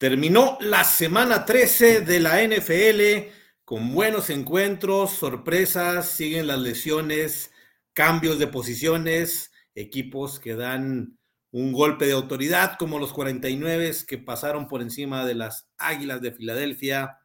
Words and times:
Terminó 0.00 0.56
la 0.62 0.82
semana 0.84 1.44
13 1.44 2.00
de 2.00 2.20
la 2.20 2.42
NFL 2.42 3.30
con 3.66 3.92
buenos 3.92 4.30
encuentros, 4.30 5.10
sorpresas, 5.10 6.08
siguen 6.08 6.46
las 6.46 6.58
lesiones, 6.58 7.52
cambios 7.92 8.38
de 8.38 8.46
posiciones, 8.46 9.52
equipos 9.74 10.40
que 10.40 10.56
dan 10.56 11.18
un 11.50 11.74
golpe 11.74 12.06
de 12.06 12.12
autoridad 12.12 12.78
como 12.78 12.98
los 12.98 13.12
49 13.12 13.94
que 14.08 14.16
pasaron 14.16 14.68
por 14.68 14.80
encima 14.80 15.26
de 15.26 15.34
las 15.34 15.68
Águilas 15.76 16.22
de 16.22 16.32
Filadelfia. 16.32 17.18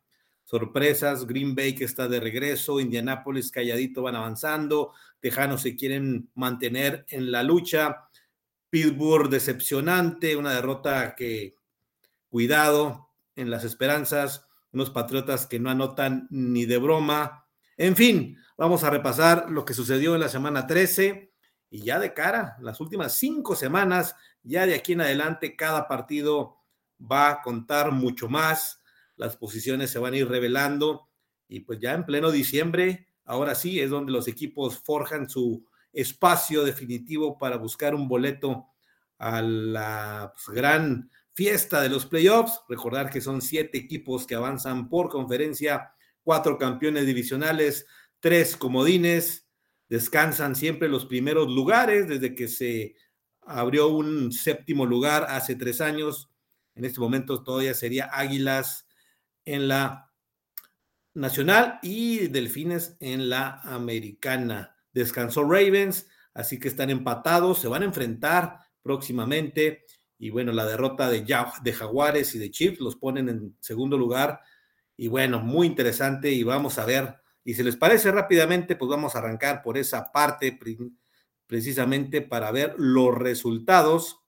Sorpresas, 0.44 1.25
Green 1.27 1.55
Bay 1.55 1.75
que 1.75 1.85
está 1.85 2.09
de 2.09 2.19
regreso, 2.19 2.81
Indianápolis 2.81 3.52
calladito 3.52 4.02
van 4.02 4.17
avanzando, 4.17 4.91
Tejanos 5.21 5.61
se 5.61 5.77
quieren 5.77 6.30
mantener 6.33 7.05
en 7.07 7.31
la 7.31 7.41
lucha, 7.41 8.09
Pittsburgh 8.69 9.30
decepcionante, 9.30 10.35
una 10.35 10.53
derrota 10.53 11.16
que 11.16 11.55
cuidado 12.29 13.11
en 13.35 13.49
las 13.49 13.63
esperanzas, 13.63 14.45
unos 14.71 14.89
patriotas 14.89 15.47
que 15.47 15.59
no 15.59 15.70
anotan 15.70 16.27
ni 16.29 16.66
de 16.66 16.77
broma. 16.77 17.47
En 17.77 17.95
fin, 17.95 18.38
vamos 18.57 18.83
a 18.83 18.89
repasar 18.89 19.49
lo 19.49 19.66
que 19.66 19.73
sucedió 19.73 20.16
en 20.16 20.21
la 20.21 20.30
semana 20.30 20.67
13 20.67 21.33
y 21.69 21.81
ya 21.81 22.00
de 22.00 22.13
cara, 22.13 22.58
las 22.61 22.80
últimas 22.80 23.17
cinco 23.17 23.55
semanas, 23.55 24.16
ya 24.44 24.66
de 24.66 24.75
aquí 24.75 24.94
en 24.94 25.02
adelante, 25.02 25.55
cada 25.55 25.88
partido 25.88 26.58
va 27.00 27.30
a 27.30 27.41
contar 27.41 27.91
mucho 27.91 28.30
más, 28.30 28.81
las 29.16 29.35
posiciones 29.35 29.89
se 29.91 30.00
van 30.00 30.13
a 30.13 30.17
ir 30.17 30.28
revelando 30.28 31.09
y 31.47 31.61
pues 31.61 31.80
ya 31.80 31.94
en 31.94 32.05
pleno 32.05 32.31
diciembre, 32.31 33.07
ahora 33.25 33.55
sí 33.55 33.80
es 33.80 33.89
donde 33.89 34.11
los 34.11 34.28
equipos 34.28 34.78
forjan 34.78 35.30
su 35.30 35.66
espacio 35.91 36.63
definitivo 36.63 37.38
para 37.38 37.57
buscar 37.57 37.95
un 37.95 38.07
boleto 38.07 38.67
a 39.17 39.41
la 39.41 40.33
pues, 40.33 40.55
gran 40.55 41.09
fiesta 41.36 41.81
de 41.81 41.89
los 41.89 42.08
playoffs. 42.08 42.61
Recordar 42.67 43.11
que 43.11 43.22
son 43.22 43.41
siete 43.41 43.78
equipos 43.78 44.25
que 44.25 44.36
avanzan 44.36 44.89
por 44.89 45.09
conferencia, 45.09 45.91
cuatro 46.23 46.58
campeones 46.58 47.05
divisionales, 47.05 47.86
tres 48.19 48.58
comodines, 48.58 49.47
descansan 49.88 50.56
siempre 50.56 50.88
los 50.88 51.06
primeros 51.06 51.47
lugares 51.50 52.08
desde 52.08 52.33
que 52.33 52.47
se 52.47 52.95
abrió 53.41 53.89
un 53.89 54.31
séptimo 54.31 54.86
lugar 54.86 55.28
hace 55.30 55.56
tres 55.56 55.81
años. 55.81 56.31
En 56.73 56.86
este 56.86 57.00
momento 57.00 57.44
todavía 57.44 57.73
sería 57.73 58.09
Águilas 58.11 58.88
en 59.45 59.67
la 59.67 60.11
nacional 61.13 61.80
y 61.83 62.28
Delfines 62.28 62.97
en 63.00 63.30
la 63.30 63.61
americana. 63.61 64.75
Descansó 64.91 65.44
Ravens, 65.44 66.08
así 66.33 66.59
que 66.59 66.67
están 66.67 66.89
empatados, 66.89 67.59
se 67.59 67.67
van 67.67 67.83
a 67.83 67.86
enfrentar 67.86 68.59
próximamente. 68.81 69.86
Y 70.17 70.30
bueno, 70.30 70.52
la 70.52 70.66
derrota 70.66 71.09
de, 71.09 71.25
de 71.63 71.73
Jaguares 71.73 72.33
y 72.35 72.39
de 72.39 72.52
Chiefs 72.52 72.80
los 72.80 72.95
ponen 72.95 73.30
en 73.30 73.58
segundo 73.59 73.97
lugar. 73.97 74.41
Y 74.97 75.07
bueno, 75.07 75.39
muy 75.39 75.67
interesante 75.67 76.31
y 76.31 76.44
vamos 76.44 76.77
a 76.77 76.85
ver. 76.85 77.16
Y 77.44 77.53
si 77.53 77.63
les 77.63 77.75
parece 77.75 78.11
rápidamente, 78.11 78.75
pues 78.75 78.89
vamos 78.89 79.16
a 79.16 79.19
arrancar 79.19 79.61
por 79.61 79.77
esa 79.77 80.11
parte 80.11 80.57
precisamente 81.47 82.22
para 82.22 82.52
ver 82.52 82.75
los 82.77 83.16
resultados 83.16 84.22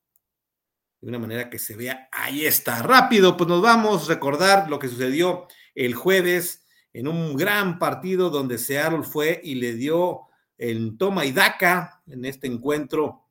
de 1.01 1.09
una 1.09 1.19
manera 1.19 1.49
que 1.49 1.59
se 1.59 1.75
vea. 1.75 2.09
Ahí 2.11 2.45
está, 2.45 2.81
rápido, 2.83 3.37
pues 3.37 3.47
nos 3.47 3.61
vamos 3.61 4.05
a 4.05 4.13
recordar 4.13 4.69
lo 4.69 4.79
que 4.79 4.87
sucedió 4.87 5.47
el 5.75 5.93
jueves 5.93 6.65
en 6.93 7.07
un 7.07 7.35
gran 7.35 7.79
partido 7.79 8.29
donde 8.29 8.57
Seattle 8.57 9.03
fue 9.03 9.39
y 9.43 9.55
le 9.55 9.73
dio 9.73 10.21
el 10.57 10.97
toma 10.97 11.25
y 11.25 11.31
daca 11.31 12.01
en 12.07 12.25
este 12.25 12.47
encuentro, 12.47 13.29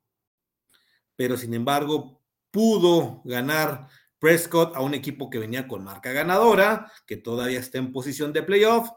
pero 1.17 1.37
sin 1.37 1.55
embargo 1.55 2.23
pudo 2.57 3.21
ganar 3.27 3.87
Prescott 4.19 4.75
a 4.77 4.81
un 4.81 4.95
equipo 4.95 5.29
que 5.29 5.39
venía 5.39 5.69
con 5.69 5.85
marca 5.85 6.13
ganadora, 6.13 6.91
que 7.07 7.19
todavía 7.19 7.61
está 7.61 7.77
en 7.77 7.93
posición 7.93 8.33
de 8.33 8.43
playoff. 8.43 8.89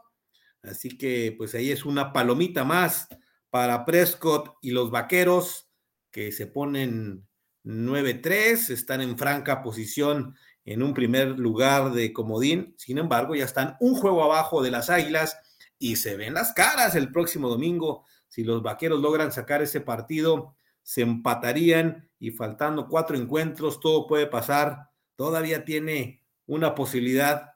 Así 0.62 0.96
que 0.96 1.34
pues 1.36 1.54
ahí 1.54 1.70
es 1.70 1.84
una 1.84 2.10
palomita 2.14 2.64
más 2.64 3.06
para 3.50 3.84
Prescott 3.84 4.56
y 4.62 4.70
los 4.70 4.90
Vaqueros 4.90 5.68
que 6.10 6.32
se 6.32 6.46
ponen 6.46 7.28
9-3, 7.62 8.70
están 8.70 9.02
en 9.02 9.18
franca 9.18 9.62
posición 9.62 10.34
en 10.64 10.82
un 10.82 10.94
primer 10.94 11.38
lugar 11.38 11.92
de 11.92 12.14
comodín. 12.14 12.74
Sin 12.78 12.96
embargo, 12.96 13.34
ya 13.34 13.44
están 13.44 13.76
un 13.78 13.94
juego 13.94 14.24
abajo 14.24 14.62
de 14.62 14.70
las 14.70 14.88
Águilas 14.88 15.36
y 15.78 15.96
se 15.96 16.16
ven 16.16 16.32
las 16.32 16.52
caras 16.54 16.94
el 16.94 17.12
próximo 17.12 17.50
domingo. 17.50 18.06
Si 18.26 18.42
los 18.42 18.62
Vaqueros 18.62 19.02
logran 19.02 19.32
sacar 19.32 19.60
ese 19.60 19.82
partido, 19.82 20.56
se 20.90 21.02
empatarían 21.02 22.10
y 22.18 22.32
faltando 22.32 22.88
cuatro 22.88 23.16
encuentros, 23.16 23.78
todo 23.78 24.08
puede 24.08 24.26
pasar. 24.26 24.90
Todavía 25.14 25.64
tiene 25.64 26.26
una 26.46 26.74
posibilidad 26.74 27.52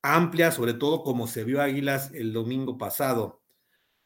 amplia, 0.00 0.52
sobre 0.52 0.74
todo 0.74 1.02
como 1.02 1.26
se 1.26 1.42
vio 1.42 1.60
Águilas 1.60 2.12
el 2.14 2.32
domingo 2.32 2.78
pasado. 2.78 3.42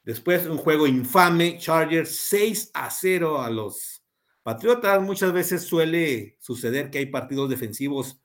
Después 0.05 0.47
un 0.47 0.57
juego 0.57 0.87
infame, 0.87 1.59
Chargers 1.59 2.17
6 2.31 2.71
a 2.73 2.91
0 2.91 3.43
a 3.43 3.51
los 3.51 4.07
Patriotas. 4.43 5.03
Muchas 5.03 5.35
veces 5.35 5.65
suele 5.65 6.39
suceder 6.41 6.91
que 6.91 6.97
hay 6.97 7.07
partidos 7.07 7.51
defensivos 7.51 8.23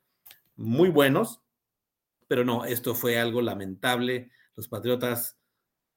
muy 0.55 0.87
buenos, 0.87 1.41
pero 2.29 2.45
no, 2.45 2.63
esto 2.63 2.95
fue 2.95 3.19
algo 3.19 3.41
lamentable. 3.41 4.31
Los 4.55 4.69
Patriotas 4.69 5.36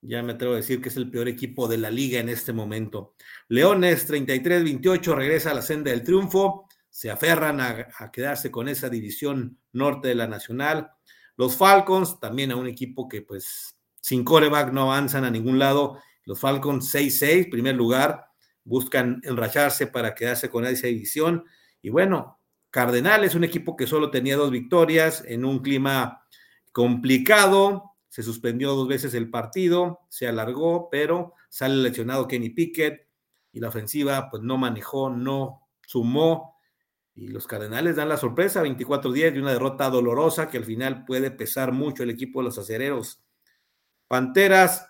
ya 0.02 0.22
me 0.22 0.32
atrevo 0.32 0.54
a 0.54 0.58
decir 0.58 0.80
que 0.80 0.88
es 0.88 0.96
el 0.96 1.10
peor 1.10 1.28
equipo 1.28 1.68
de 1.68 1.78
la 1.78 1.90
liga 1.90 2.20
en 2.20 2.28
este 2.28 2.52
momento. 2.52 3.14
Leones 3.48 4.08
33-28 4.08 5.14
regresa 5.14 5.50
a 5.50 5.54
la 5.54 5.62
senda 5.62 5.90
del 5.90 6.02
triunfo. 6.02 6.68
Se 6.88 7.10
aferran 7.10 7.60
a, 7.60 8.10
quedarse 8.10 8.50
con 8.50 8.68
esa 8.68 8.88
división 8.88 9.58
norte 9.72 10.08
de 10.08 10.14
la 10.14 10.26
nacional. 10.26 10.90
Los 11.36 11.56
Falcons, 11.56 12.18
también 12.18 12.50
a 12.50 12.56
un 12.56 12.66
equipo 12.66 13.08
que 13.08 13.22
pues 13.22 13.76
sin 14.00 14.24
coreback 14.24 14.72
no 14.72 14.82
avanzan 14.82 15.24
a 15.24 15.30
ningún 15.30 15.58
lado. 15.58 15.98
Los 16.24 16.40
Falcons 16.40 16.92
6-6, 16.94 17.50
primer 17.50 17.76
lugar, 17.76 18.26
buscan 18.64 19.20
enracharse 19.24 19.86
para 19.86 20.14
quedarse 20.14 20.48
con 20.48 20.66
esa 20.66 20.86
división. 20.86 21.44
Y 21.82 21.90
bueno, 21.90 22.40
Cardenales, 22.70 23.34
un 23.34 23.44
equipo 23.44 23.76
que 23.76 23.86
solo 23.86 24.10
tenía 24.10 24.36
dos 24.36 24.50
victorias 24.50 25.24
en 25.26 25.44
un 25.44 25.58
clima 25.58 26.24
complicado, 26.72 27.89
se 28.10 28.24
suspendió 28.24 28.74
dos 28.74 28.88
veces 28.88 29.14
el 29.14 29.30
partido, 29.30 30.00
se 30.08 30.26
alargó, 30.26 30.90
pero 30.90 31.34
sale 31.48 31.76
lesionado 31.76 32.28
Kenny 32.28 32.50
Pickett 32.50 33.06
y 33.52 33.60
la 33.60 33.68
ofensiva 33.68 34.28
pues 34.30 34.42
no 34.42 34.58
manejó, 34.58 35.10
no 35.10 35.68
sumó 35.86 36.60
y 37.14 37.28
los 37.28 37.46
Cardenales 37.46 37.96
dan 37.96 38.08
la 38.08 38.16
sorpresa 38.16 38.62
24-10 38.64 39.32
de 39.32 39.40
una 39.40 39.52
derrota 39.52 39.90
dolorosa 39.90 40.48
que 40.48 40.58
al 40.58 40.64
final 40.64 41.04
puede 41.04 41.30
pesar 41.30 41.70
mucho 41.70 42.02
el 42.02 42.10
equipo 42.10 42.40
de 42.40 42.46
los 42.46 42.58
acereros. 42.58 43.22
Panteras 44.08 44.88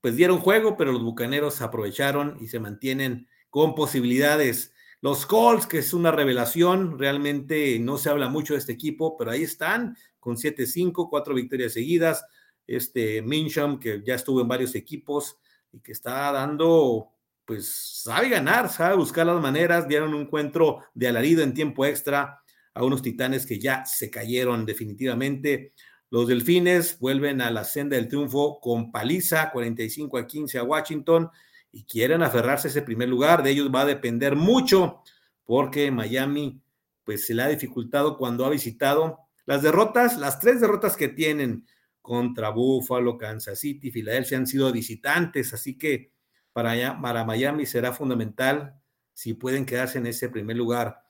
pues 0.00 0.16
dieron 0.16 0.38
juego, 0.38 0.76
pero 0.76 0.92
los 0.92 1.02
Bucaneros 1.02 1.60
aprovecharon 1.60 2.38
y 2.40 2.46
se 2.46 2.60
mantienen 2.60 3.28
con 3.50 3.74
posibilidades. 3.74 4.72
Los 5.00 5.26
Colts, 5.26 5.66
que 5.66 5.78
es 5.78 5.92
una 5.92 6.12
revelación, 6.12 6.98
realmente 6.98 7.78
no 7.78 7.98
se 7.98 8.08
habla 8.08 8.28
mucho 8.28 8.54
de 8.54 8.60
este 8.60 8.72
equipo, 8.72 9.16
pero 9.18 9.32
ahí 9.32 9.42
están 9.42 9.96
con 10.18 10.36
7-5, 10.36 11.08
cuatro 11.10 11.34
victorias 11.34 11.72
seguidas 11.72 12.24
este 12.68 13.22
Minsham, 13.22 13.80
que 13.80 14.02
ya 14.06 14.14
estuvo 14.14 14.40
en 14.40 14.48
varios 14.48 14.74
equipos 14.74 15.38
y 15.72 15.80
que 15.80 15.92
está 15.92 16.30
dando, 16.30 17.08
pues 17.44 18.02
sabe 18.02 18.28
ganar, 18.28 18.68
sabe 18.68 18.94
buscar 18.94 19.26
las 19.26 19.40
maneras, 19.40 19.88
dieron 19.88 20.14
un 20.14 20.22
encuentro 20.22 20.84
de 20.94 21.08
alarido 21.08 21.42
en 21.42 21.54
tiempo 21.54 21.84
extra 21.86 22.42
a 22.74 22.84
unos 22.84 23.02
titanes 23.02 23.46
que 23.46 23.58
ya 23.58 23.84
se 23.86 24.10
cayeron 24.10 24.66
definitivamente. 24.66 25.72
Los 26.10 26.28
delfines 26.28 26.98
vuelven 27.00 27.40
a 27.40 27.50
la 27.50 27.64
senda 27.64 27.96
del 27.96 28.08
triunfo 28.08 28.60
con 28.60 28.92
paliza, 28.92 29.50
45 29.50 30.18
a 30.18 30.26
15 30.26 30.58
a 30.58 30.62
Washington, 30.62 31.30
y 31.72 31.84
quieren 31.84 32.22
aferrarse 32.22 32.68
a 32.68 32.70
ese 32.70 32.82
primer 32.82 33.08
lugar. 33.08 33.42
De 33.42 33.50
ellos 33.50 33.70
va 33.74 33.80
a 33.80 33.86
depender 33.86 34.36
mucho, 34.36 35.02
porque 35.44 35.90
Miami, 35.90 36.60
pues 37.04 37.26
se 37.26 37.34
le 37.34 37.42
ha 37.42 37.48
dificultado 37.48 38.16
cuando 38.16 38.46
ha 38.46 38.50
visitado. 38.50 39.18
Las 39.44 39.62
derrotas, 39.62 40.18
las 40.18 40.38
tres 40.38 40.60
derrotas 40.60 40.96
que 40.96 41.08
tienen 41.08 41.66
contra 42.08 42.48
Buffalo, 42.48 43.18
Kansas 43.18 43.58
City, 43.58 43.90
Filadelfia 43.90 44.38
han 44.38 44.46
sido 44.46 44.72
visitantes, 44.72 45.52
así 45.52 45.76
que 45.76 46.14
para, 46.54 46.98
para 47.02 47.22
Miami 47.22 47.66
será 47.66 47.92
fundamental 47.92 48.80
si 49.12 49.34
pueden 49.34 49.66
quedarse 49.66 49.98
en 49.98 50.06
ese 50.06 50.30
primer 50.30 50.56
lugar. 50.56 51.02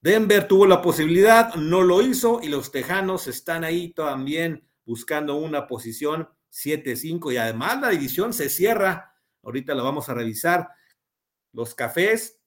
Denver 0.00 0.48
tuvo 0.48 0.64
la 0.64 0.80
posibilidad, 0.80 1.54
no 1.56 1.82
lo 1.82 2.00
hizo 2.00 2.40
y 2.42 2.48
los 2.48 2.72
Tejanos 2.72 3.26
están 3.26 3.64
ahí 3.64 3.92
también 3.92 4.66
buscando 4.86 5.36
una 5.36 5.66
posición 5.66 6.26
7-5 6.50 7.34
y 7.34 7.36
además 7.36 7.82
la 7.82 7.90
división 7.90 8.32
se 8.32 8.48
cierra. 8.48 9.14
Ahorita 9.42 9.74
la 9.74 9.82
vamos 9.82 10.08
a 10.08 10.14
revisar. 10.14 10.70
Los 11.52 11.74
Cafés 11.74 12.40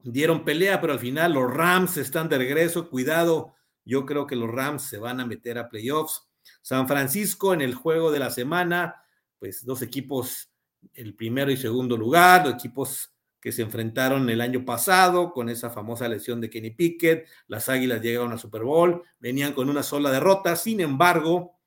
dieron 0.00 0.44
pelea, 0.44 0.82
pero 0.82 0.92
al 0.92 0.98
final 0.98 1.32
los 1.32 1.50
Rams 1.50 1.96
están 1.96 2.28
de 2.28 2.36
regreso. 2.36 2.90
Cuidado, 2.90 3.54
yo 3.86 4.04
creo 4.04 4.26
que 4.26 4.36
los 4.36 4.50
Rams 4.50 4.82
se 4.82 4.98
van 4.98 5.18
a 5.18 5.24
meter 5.24 5.56
a 5.56 5.70
playoffs. 5.70 6.28
San 6.60 6.88
Francisco 6.88 7.54
en 7.54 7.60
el 7.60 7.74
juego 7.74 8.10
de 8.10 8.18
la 8.18 8.30
semana, 8.30 9.04
pues 9.38 9.64
dos 9.64 9.82
equipos, 9.82 10.50
el 10.94 11.14
primero 11.14 11.50
y 11.50 11.56
segundo 11.56 11.96
lugar, 11.96 12.44
dos 12.44 12.54
equipos 12.54 13.12
que 13.40 13.50
se 13.50 13.62
enfrentaron 13.62 14.30
el 14.30 14.40
año 14.40 14.64
pasado 14.64 15.32
con 15.32 15.48
esa 15.48 15.68
famosa 15.68 16.08
lesión 16.08 16.40
de 16.40 16.48
Kenny 16.48 16.70
Pickett. 16.70 17.28
Las 17.48 17.68
Águilas 17.68 18.00
llegaron 18.00 18.32
a 18.32 18.38
Super 18.38 18.62
Bowl, 18.62 19.02
venían 19.18 19.52
con 19.52 19.68
una 19.68 19.82
sola 19.82 20.12
derrota. 20.12 20.54
Sin 20.54 20.80
embargo, 20.80 21.58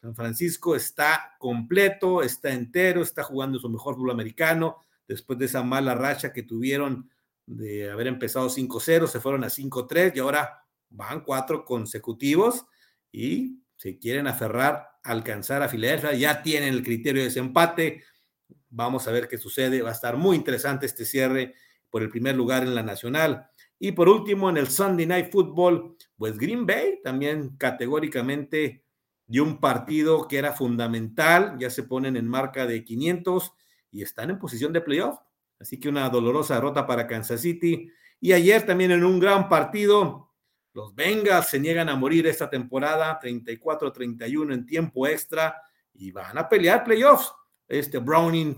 San 0.00 0.14
Francisco 0.14 0.76
está 0.76 1.34
completo, 1.38 2.22
está 2.22 2.52
entero, 2.52 3.02
está 3.02 3.24
jugando 3.24 3.58
su 3.58 3.68
mejor 3.68 3.96
fútbol 3.96 4.12
americano 4.12 4.76
después 5.08 5.38
de 5.40 5.46
esa 5.46 5.64
mala 5.64 5.96
racha 5.96 6.32
que 6.32 6.44
tuvieron 6.44 7.10
de 7.44 7.90
haber 7.90 8.06
empezado 8.06 8.48
5-0, 8.48 9.08
se 9.08 9.20
fueron 9.20 9.42
a 9.42 9.48
5-3 9.48 10.12
y 10.14 10.20
ahora 10.20 10.64
van 10.88 11.24
cuatro 11.24 11.64
consecutivos 11.64 12.64
y 13.10 13.59
se 13.80 13.98
quieren 13.98 14.26
aferrar 14.26 14.90
alcanzar 15.02 15.62
a 15.62 15.68
Filadelfia. 15.68 16.12
Ya 16.12 16.42
tienen 16.42 16.74
el 16.74 16.82
criterio 16.82 17.22
de 17.22 17.28
desempate. 17.28 18.04
Vamos 18.68 19.08
a 19.08 19.10
ver 19.10 19.26
qué 19.26 19.38
sucede. 19.38 19.80
Va 19.80 19.88
a 19.88 19.94
estar 19.94 20.18
muy 20.18 20.36
interesante 20.36 20.84
este 20.84 21.06
cierre 21.06 21.54
por 21.88 22.02
el 22.02 22.10
primer 22.10 22.36
lugar 22.36 22.62
en 22.62 22.74
la 22.74 22.82
nacional. 22.82 23.48
Y 23.78 23.92
por 23.92 24.10
último, 24.10 24.50
en 24.50 24.58
el 24.58 24.68
Sunday 24.68 25.06
Night 25.06 25.32
Football, 25.32 25.96
pues 26.18 26.36
Green 26.36 26.66
Bay 26.66 27.00
también 27.02 27.56
categóricamente 27.56 28.84
dio 29.26 29.44
un 29.44 29.60
partido 29.60 30.28
que 30.28 30.36
era 30.36 30.52
fundamental. 30.52 31.56
Ya 31.58 31.70
se 31.70 31.84
ponen 31.84 32.18
en 32.18 32.28
marca 32.28 32.66
de 32.66 32.84
500 32.84 33.54
y 33.92 34.02
están 34.02 34.28
en 34.28 34.38
posición 34.38 34.74
de 34.74 34.82
playoff. 34.82 35.20
Así 35.58 35.80
que 35.80 35.88
una 35.88 36.06
dolorosa 36.10 36.56
derrota 36.56 36.86
para 36.86 37.06
Kansas 37.06 37.40
City. 37.40 37.90
Y 38.20 38.34
ayer 38.34 38.66
también 38.66 38.90
en 38.90 39.04
un 39.04 39.18
gran 39.18 39.48
partido, 39.48 40.29
los 40.72 40.94
Bengals 40.94 41.48
se 41.48 41.58
niegan 41.58 41.88
a 41.88 41.96
morir 41.96 42.26
esta 42.26 42.48
temporada, 42.48 43.18
34-31 43.20 44.54
en 44.54 44.66
tiempo 44.66 45.06
extra, 45.06 45.56
y 45.92 46.12
van 46.12 46.38
a 46.38 46.48
pelear 46.48 46.84
playoffs 46.84 47.32
este 47.68 47.98
Browning, 47.98 48.56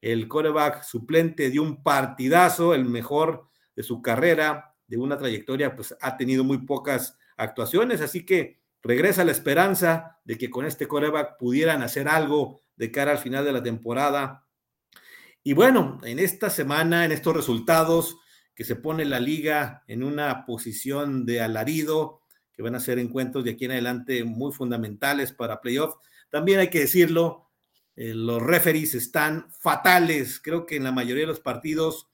el 0.00 0.28
quarterback 0.28 0.82
suplente, 0.82 1.50
de 1.50 1.60
un 1.60 1.82
partidazo, 1.82 2.74
el 2.74 2.84
mejor 2.84 3.48
de 3.74 3.82
su 3.82 4.02
carrera, 4.02 4.74
de 4.86 4.96
una 4.96 5.18
trayectoria, 5.18 5.74
pues 5.74 5.94
ha 6.00 6.16
tenido 6.16 6.44
muy 6.44 6.58
pocas 6.58 7.16
actuaciones, 7.36 8.00
así 8.00 8.24
que 8.24 8.60
regresa 8.82 9.24
la 9.24 9.32
esperanza 9.32 10.20
de 10.24 10.36
que 10.36 10.50
con 10.50 10.66
este 10.66 10.86
quarterback 10.86 11.38
pudieran 11.38 11.82
hacer 11.82 12.08
algo 12.08 12.60
de 12.76 12.90
cara 12.90 13.12
al 13.12 13.18
final 13.18 13.44
de 13.44 13.52
la 13.52 13.62
temporada. 13.62 14.46
Y 15.42 15.52
bueno, 15.52 15.98
en 16.02 16.18
esta 16.18 16.50
semana, 16.50 17.04
en 17.04 17.12
estos 17.12 17.34
resultados, 17.34 18.18
que 18.54 18.64
se 18.64 18.76
pone 18.76 19.04
la 19.04 19.20
liga 19.20 19.84
en 19.88 20.02
una 20.02 20.46
posición 20.46 21.26
de 21.26 21.40
alarido, 21.40 22.20
que 22.52 22.62
van 22.62 22.74
a 22.74 22.80
ser 22.80 22.98
encuentros 22.98 23.44
de 23.44 23.52
aquí 23.52 23.64
en 23.64 23.72
adelante 23.72 24.24
muy 24.24 24.52
fundamentales 24.52 25.32
para 25.32 25.60
playoff. 25.60 25.96
También 26.30 26.60
hay 26.60 26.70
que 26.70 26.80
decirlo, 26.80 27.50
eh, 27.96 28.14
los 28.14 28.42
referees 28.42 28.94
están 28.94 29.50
fatales. 29.52 30.40
Creo 30.40 30.66
que 30.66 30.76
en 30.76 30.84
la 30.84 30.92
mayoría 30.92 31.22
de 31.22 31.28
los 31.28 31.40
partidos 31.40 32.08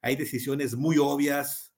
hay 0.00 0.16
decisiones 0.16 0.76
muy 0.76 0.98
obvias 0.98 1.74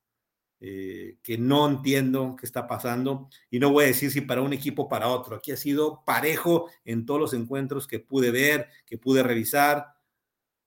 eh, 0.60 1.18
que 1.22 1.38
no 1.38 1.68
entiendo 1.68 2.34
qué 2.38 2.44
está 2.44 2.66
pasando. 2.66 3.28
Y 3.50 3.60
no 3.60 3.70
voy 3.70 3.84
a 3.84 3.88
decir 3.88 4.10
si 4.10 4.20
para 4.20 4.42
un 4.42 4.52
equipo 4.52 4.82
o 4.82 4.88
para 4.88 5.08
otro. 5.08 5.36
Aquí 5.36 5.52
ha 5.52 5.56
sido 5.56 6.02
parejo 6.04 6.68
en 6.84 7.06
todos 7.06 7.20
los 7.20 7.34
encuentros 7.34 7.86
que 7.86 8.00
pude 8.00 8.32
ver, 8.32 8.68
que 8.84 8.98
pude 8.98 9.22
revisar. 9.22 9.94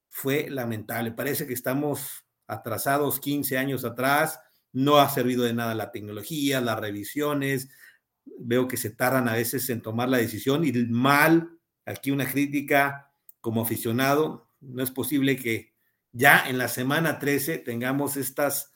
Fue 0.09 0.49
lamentable. 0.49 1.11
Parece 1.11 1.45
que 1.45 1.53
estamos 1.53 2.25
atrasados 2.51 3.19
15 3.19 3.57
años 3.57 3.85
atrás. 3.85 4.39
No 4.73 4.99
ha 4.99 5.09
servido 5.09 5.43
de 5.43 5.53
nada 5.53 5.73
la 5.73 5.91
tecnología, 5.91 6.61
las 6.61 6.79
revisiones. 6.79 7.69
Veo 8.25 8.67
que 8.67 8.77
se 8.77 8.91
tardan 8.91 9.27
a 9.27 9.33
veces 9.33 9.69
en 9.69 9.81
tomar 9.81 10.09
la 10.09 10.17
decisión 10.17 10.65
y 10.65 10.71
mal 10.71 11.57
aquí 11.85 12.11
una 12.11 12.29
crítica 12.29 13.11
como 13.39 13.61
aficionado. 13.63 14.49
No 14.59 14.83
es 14.83 14.91
posible 14.91 15.37
que 15.37 15.73
ya 16.11 16.47
en 16.47 16.57
la 16.57 16.67
semana 16.67 17.19
13 17.19 17.57
tengamos 17.59 18.17
estas 18.17 18.71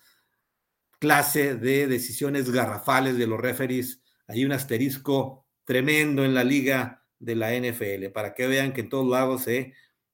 clase 0.99 1.55
de 1.55 1.87
decisiones 1.87 2.49
garrafales 2.49 3.17
de 3.17 3.27
los 3.27 3.39
referees. 3.39 4.01
Hay 4.27 4.45
un 4.45 4.53
asterisco 4.53 5.45
tremendo 5.65 6.23
en 6.23 6.33
la 6.33 6.43
liga 6.43 7.05
de 7.19 7.35
la 7.35 7.53
NFL, 7.53 8.11
para 8.13 8.33
que 8.33 8.47
vean 8.47 8.73
que 8.73 8.81
en 8.81 8.89
todos 8.89 9.09
lados 9.09 9.43
se 9.43 9.73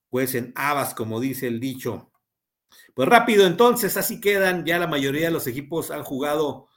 cuecen 0.10 0.52
habas, 0.56 0.94
como 0.94 1.20
dice 1.20 1.48
el 1.48 1.60
dicho. 1.60 2.11
Pues 2.94 3.08
rápido, 3.08 3.46
entonces, 3.48 3.98
así 3.98 4.20
quedan. 4.20 4.66
Ya 4.66 4.80
la 4.80 4.88
mayoría 4.88 5.26
de 5.26 5.32
los 5.32 5.48
equipos 5.48 5.92
han 5.92 6.04
jugado 6.04 6.68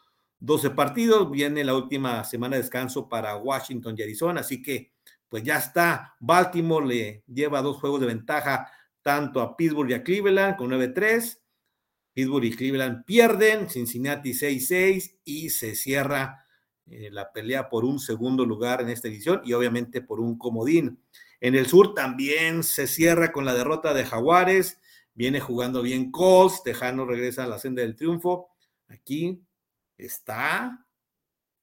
12 0.41 0.71
partidos. 0.71 1.31
Viene 1.31 1.65
la 1.65 1.75
última 1.75 2.25
semana 2.25 2.57
de 2.57 2.63
descanso 2.63 3.09
para 3.09 3.37
Washington 3.37 3.95
y 3.97 4.03
Arizona, 4.03 4.41
así 4.41 4.63
que 4.63 4.93
pues 5.29 5.43
ya 5.43 5.57
está. 5.57 6.15
Baltimore 6.21 6.87
le 6.87 7.25
lleva 7.27 7.63
dos 7.63 7.79
juegos 7.79 8.01
de 8.01 8.07
ventaja 8.07 8.71
tanto 9.03 9.41
a 9.41 9.57
Pittsburgh 9.57 9.91
y 9.91 9.95
a 9.95 10.03
Cleveland 10.03 10.57
con 10.57 10.71
9-3. 10.71 11.39
Pittsburgh 12.13 12.45
y 12.45 12.55
Cleveland 12.55 13.05
pierden, 13.05 13.69
Cincinnati 13.69 14.33
6-6 14.33 15.19
y 15.25 15.51
se 15.51 15.75
cierra 15.75 16.47
eh, 16.87 17.11
la 17.11 17.33
pelea 17.33 17.69
por 17.69 17.85
un 17.85 17.99
segundo 17.99 18.45
lugar 18.47 18.81
en 18.81 18.91
esta 18.91 19.09
edición 19.09 19.43
y 19.45 19.53
obviamente 19.53 20.01
por 20.01 20.21
un 20.21 20.39
comodín. 20.39 21.03
En 21.41 21.55
el 21.55 21.67
sur 21.67 21.95
también 21.95 22.63
se 22.63 22.87
cierra 22.87 23.33
con 23.33 23.45
la 23.45 23.55
derrota 23.55 23.93
de 23.93 24.05
Jaguares, 24.05 24.81
viene 25.15 25.41
jugando 25.41 25.83
bien 25.83 26.11
Colts, 26.11 26.63
Tejano 26.63 27.07
regresa 27.07 27.45
a 27.45 27.49
la 27.49 27.59
senda 27.59 27.83
del 27.83 27.97
triunfo. 27.97 28.51
Aquí 28.89 29.43
está 29.97 30.87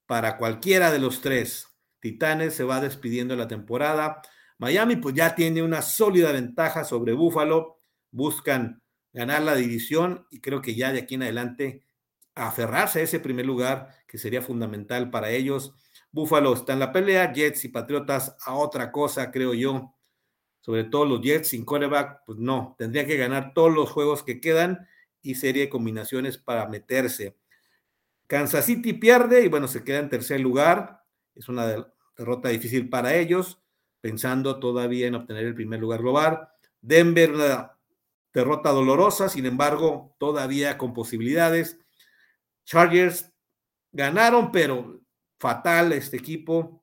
para 0.05 0.37
cualquiera 0.37 0.91
de 0.91 0.99
los 0.99 1.21
tres. 1.21 1.67
Titanes 1.99 2.55
se 2.55 2.63
va 2.63 2.81
despidiendo 2.81 3.35
la 3.35 3.47
temporada. 3.47 4.21
Miami 4.57 4.95
pues 4.95 5.15
ya 5.15 5.35
tiene 5.35 5.61
una 5.61 5.81
sólida 5.81 6.31
ventaja 6.31 6.83
sobre 6.83 7.13
Búfalo. 7.13 7.79
Buscan 8.11 8.81
ganar 9.13 9.41
la 9.43 9.55
división 9.55 10.25
y 10.31 10.41
creo 10.41 10.61
que 10.61 10.75
ya 10.75 10.91
de 10.91 10.99
aquí 10.99 11.15
en 11.15 11.23
adelante 11.23 11.85
aferrarse 12.35 12.99
a 12.99 13.03
ese 13.03 13.19
primer 13.19 13.45
lugar 13.45 13.89
que 14.07 14.17
sería 14.17 14.41
fundamental 14.41 15.09
para 15.09 15.29
ellos. 15.29 15.73
Búfalo 16.11 16.53
está 16.53 16.73
en 16.73 16.79
la 16.79 16.91
pelea, 16.91 17.31
Jets 17.33 17.65
y 17.65 17.69
Patriotas 17.69 18.35
a 18.45 18.55
otra 18.55 18.91
cosa, 18.91 19.31
creo 19.31 19.53
yo. 19.53 19.93
Sobre 20.61 20.83
todo 20.85 21.05
los 21.05 21.21
Jets 21.21 21.49
sin 21.49 21.65
quarterback, 21.65 22.21
pues 22.25 22.37
no, 22.37 22.75
tendría 22.77 23.05
que 23.05 23.17
ganar 23.17 23.53
todos 23.53 23.73
los 23.73 23.89
juegos 23.89 24.23
que 24.23 24.39
quedan 24.39 24.87
y 25.21 25.35
serie 25.35 25.63
de 25.63 25.69
combinaciones 25.69 26.37
para 26.37 26.67
meterse. 26.67 27.35
Kansas 28.27 28.65
City 28.65 28.93
pierde 28.93 29.43
y 29.43 29.49
bueno, 29.49 29.67
se 29.67 29.83
queda 29.83 29.99
en 29.99 30.09
tercer 30.09 30.39
lugar. 30.39 31.03
Es 31.35 31.49
una 31.49 31.85
derrota 32.15 32.49
difícil 32.49 32.89
para 32.89 33.15
ellos, 33.15 33.61
pensando 33.99 34.59
todavía 34.59 35.07
en 35.07 35.15
obtener 35.15 35.45
el 35.45 35.55
primer 35.55 35.79
lugar 35.79 36.01
global. 36.01 36.47
Denver, 36.79 37.33
una 37.33 37.77
derrota 38.33 38.69
dolorosa, 38.71 39.29
sin 39.29 39.45
embargo, 39.45 40.15
todavía 40.17 40.77
con 40.77 40.93
posibilidades. 40.93 41.79
Chargers 42.65 43.31
ganaron, 43.91 44.51
pero 44.51 45.01
fatal 45.39 45.91
este 45.93 46.17
equipo. 46.17 46.80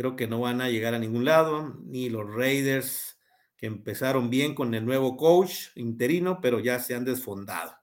Creo 0.00 0.16
que 0.16 0.26
no 0.26 0.40
van 0.40 0.62
a 0.62 0.70
llegar 0.70 0.94
a 0.94 0.98
ningún 0.98 1.26
lado, 1.26 1.76
ni 1.84 2.08
los 2.08 2.26
Raiders, 2.34 3.18
que 3.58 3.66
empezaron 3.66 4.30
bien 4.30 4.54
con 4.54 4.72
el 4.72 4.86
nuevo 4.86 5.18
coach 5.18 5.76
interino, 5.76 6.40
pero 6.40 6.58
ya 6.58 6.78
se 6.78 6.94
han 6.94 7.04
desfondado. 7.04 7.74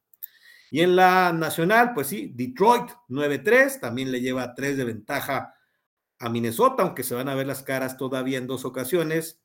Y 0.72 0.80
en 0.80 0.96
la 0.96 1.32
nacional, 1.32 1.94
pues 1.94 2.08
sí, 2.08 2.34
Detroit 2.34 2.90
9-3, 3.08 3.80
también 3.80 4.12
le 4.12 4.20
lleva 4.20 4.56
3 4.56 4.78
de 4.78 4.86
ventaja 4.86 5.54
a 6.18 6.30
Minnesota, 6.30 6.82
aunque 6.82 7.04
se 7.04 7.14
van 7.14 7.30
a 7.30 7.36
ver 7.36 7.46
las 7.46 7.62
caras 7.62 7.98
todavía 7.98 8.40
en 8.40 8.48
dos 8.48 8.66
ocasiones. 8.66 9.40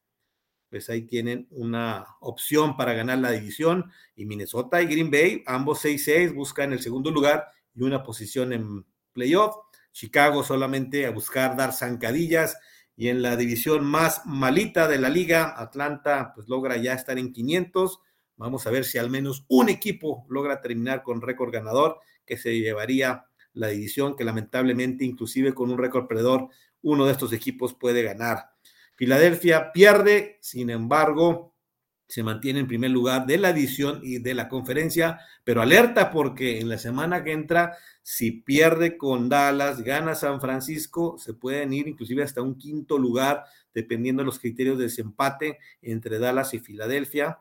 Pues 0.71 0.89
ahí 0.89 1.03
tienen 1.03 1.49
una 1.51 2.07
opción 2.21 2.79
para 2.79 2.95
ganar 2.95 3.19
la 3.19 3.33
división. 3.33 3.93
Y 4.17 4.25
Minnesota 4.25 4.81
y 4.81 4.87
Green 4.87 5.11
Bay, 5.11 5.45
ambos 5.47 5.85
6-6, 5.85 6.33
buscan 6.33 6.73
el 6.73 6.81
segundo 6.81 7.11
lugar 7.11 7.49
y 7.75 7.83
una 7.83 8.03
posición 8.03 8.55
en 8.55 8.87
playoff. 9.13 9.57
Chicago 9.93 10.43
solamente 10.43 11.07
a 11.07 11.11
buscar 11.11 11.57
dar 11.57 11.73
zancadillas. 11.73 12.57
Y 12.97 13.09
en 13.09 13.23
la 13.23 13.37
división 13.37 13.85
más 13.85 14.23
malita 14.27 14.89
de 14.89 14.99
la 14.99 15.09
liga, 15.09 15.55
Atlanta 15.57 16.33
pues 16.35 16.49
logra 16.49 16.77
ya 16.77 16.93
estar 16.93 17.19
en 17.19 17.33
500 17.33 18.01
Vamos 18.43 18.67
a 18.67 18.71
ver 18.71 18.85
si 18.85 18.99
al 18.99 19.09
menos 19.09 19.45
un 19.47 19.69
equipo 19.69 20.27
logra 20.29 20.61
terminar 20.61 21.05
con 21.05 21.21
récord 21.21 21.53
ganador, 21.53 22.01
que 22.27 22.37
se 22.37 22.59
llevaría 22.59 23.27
la 23.53 23.69
división, 23.69 24.17
que 24.17 24.25
lamentablemente, 24.25 25.05
inclusive 25.05 25.55
con 25.55 25.71
un 25.71 25.79
récord 25.79 26.09
perdedor, 26.09 26.49
uno 26.83 27.07
de 27.07 27.13
estos 27.13 27.33
equipos 27.33 27.75
puede 27.75 28.03
ganar. 28.03 28.51
Filadelfia 28.97 29.71
pierde, 29.73 30.39
sin 30.41 30.71
embargo, 30.71 31.52
se 32.13 32.23
mantiene 32.23 32.61
en 32.61 32.67
primer 32.67 32.91
lugar 32.91 33.25
de 33.25 33.39
la 33.39 33.51
edición 33.51 34.01
y 34.03 34.19
de 34.19 34.35
la 34.35 34.49
conferencia, 34.51 35.21
pero 35.45 35.63
alerta 35.63 36.11
porque 36.11 36.61
en 36.61 36.69
la 36.69 36.77
semana 36.77 37.25
que 37.25 37.33
entra, 37.33 37.77
si 38.03 38.33
pierde 38.33 38.99
con 38.99 39.31
Dallas, 39.31 39.83
gana 39.83 40.15
San 40.15 40.41
Francisco, 40.41 41.17
se 41.17 41.33
pueden 41.33 41.73
ir 41.73 41.89
inclusive 41.89 42.23
hasta 42.23 42.43
un 42.43 42.59
quinto 42.59 42.99
lugar, 42.99 43.45
dependiendo 43.73 44.23
de 44.23 44.27
los 44.27 44.39
criterios 44.39 44.77
de 44.77 44.85
desempate 44.85 45.59
entre 45.81 46.19
Dallas 46.19 46.53
y 46.53 46.59
Filadelfia 46.59 47.39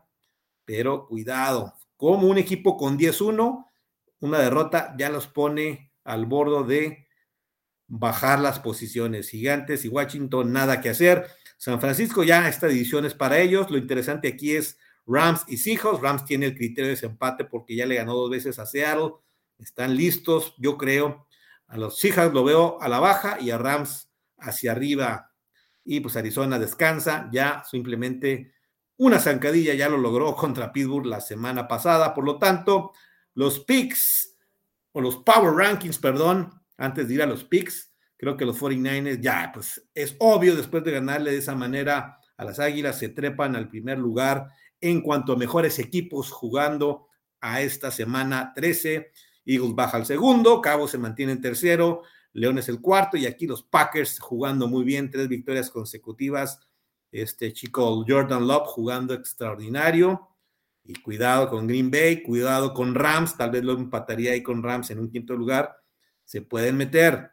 pero 0.64 1.06
cuidado, 1.06 1.74
como 1.98 2.28
un 2.28 2.38
equipo 2.38 2.78
con 2.78 2.98
10-1, 2.98 3.66
una 4.22 4.40
derrota 4.40 4.96
ya 4.98 5.10
los 5.10 5.28
pone 5.28 5.92
al 6.06 6.26
borde 6.26 6.74
de 6.74 7.08
bajar 7.88 8.40
las 8.40 8.60
posiciones. 8.60 9.30
Gigantes 9.30 9.84
y 9.84 9.90
Washington, 9.90 10.54
nada 10.54 10.80
que 10.80 10.88
hacer. 10.88 11.28
San 11.62 11.80
Francisco 11.80 12.24
ya 12.24 12.50
esta 12.50 12.66
división 12.66 13.06
es 13.06 13.14
para 13.14 13.38
ellos. 13.38 13.70
Lo 13.70 13.78
interesante 13.78 14.28
aquí 14.28 14.56
es 14.56 14.80
Rams 15.06 15.44
y 15.48 15.58
Seahawks. 15.58 16.02
Rams 16.02 16.26
tiene 16.26 16.48
el 16.48 16.56
criterio 16.56 16.86
de 16.86 16.96
desempate 16.96 17.46
porque 17.46 17.76
ya 17.76 17.86
le 17.86 17.94
ganó 17.94 18.16
dos 18.16 18.32
veces 18.32 18.58
a 18.58 18.66
Seattle. 18.66 19.12
Están 19.60 19.96
listos, 19.96 20.56
yo 20.58 20.76
creo. 20.76 21.28
A 21.68 21.78
los 21.78 22.00
Seahawks 22.00 22.34
lo 22.34 22.44
veo 22.44 22.82
a 22.82 22.90
la 22.90 23.00
baja 23.00 23.38
y 23.40 23.52
a 23.52 23.60
Rams 23.60 24.10
hacia 24.40 24.72
arriba. 24.72 25.36
Y 25.86 26.00
pues 26.00 26.18
Arizona 26.18 26.58
descansa, 26.58 27.30
ya 27.32 27.64
simplemente 27.70 28.54
una 28.98 29.20
zancadilla 29.20 29.76
ya 29.76 29.88
lo 29.88 29.98
logró 29.98 30.36
contra 30.36 30.74
Pittsburgh 30.74 31.06
la 31.06 31.22
semana 31.22 31.68
pasada. 31.68 32.16
Por 32.16 32.26
lo 32.26 32.40
tanto, 32.40 32.92
los 33.36 33.60
picks 33.60 34.36
o 34.94 35.00
los 35.00 35.18
power 35.18 35.54
rankings, 35.54 36.00
perdón, 36.00 36.60
antes 36.78 37.08
de 37.08 37.14
ir 37.14 37.22
a 37.22 37.28
los 37.28 37.44
picks, 37.44 37.91
creo 38.22 38.38
que 38.38 38.46
los 38.46 38.62
49ers 38.62 39.20
ya, 39.20 39.50
pues 39.52 39.84
es 39.96 40.16
obvio, 40.20 40.56
después 40.56 40.84
de 40.84 40.92
ganarle 40.92 41.32
de 41.32 41.40
esa 41.40 41.56
manera 41.56 42.20
a 42.38 42.46
las 42.46 42.60
Águilas, 42.60 43.00
se 43.00 43.10
trepan 43.10 43.56
al 43.56 43.68
primer 43.68 43.98
lugar 43.98 44.48
en 44.80 45.02
cuanto 45.02 45.34
a 45.34 45.38
mejores 45.38 45.80
equipos 45.80 46.30
jugando 46.30 47.08
a 47.40 47.62
esta 47.62 47.90
semana 47.90 48.54
13. 48.54 49.12
Eagles 49.44 49.74
baja 49.74 49.98
al 49.98 50.06
segundo, 50.06 50.62
Cabo 50.62 50.88
se 50.88 51.00
mantiene 51.00 51.32
en 51.32 51.42
tercero, 51.42 52.04
León 52.34 52.60
es 52.60 52.70
el 52.70 52.80
cuarto 52.80 53.18
y 53.18 53.26
aquí 53.26 53.48
los 53.48 53.64
Packers 53.64 54.20
jugando 54.20 54.68
muy 54.68 54.84
bien, 54.84 55.10
tres 55.10 55.28
victorias 55.28 55.72
consecutivas. 55.72 56.60
Este 57.12 57.52
chico 57.54 58.06
Jordan 58.08 58.48
Love 58.48 58.68
jugando 58.68 59.16
extraordinario. 59.16 60.28
Y 60.84 60.94
cuidado 61.02 61.50
con 61.50 61.66
Green 61.66 61.90
Bay, 61.90 62.22
cuidado 62.22 62.72
con 62.76 62.94
Rams, 62.94 63.36
tal 63.36 63.50
vez 63.50 63.64
lo 63.64 63.74
empataría 63.74 64.34
ahí 64.34 64.44
con 64.44 64.62
Rams 64.62 64.92
en 64.92 65.00
un 65.00 65.10
quinto 65.10 65.36
lugar. 65.36 65.76
Se 66.24 66.44
pueden 66.44 66.78
meter. 66.78 67.32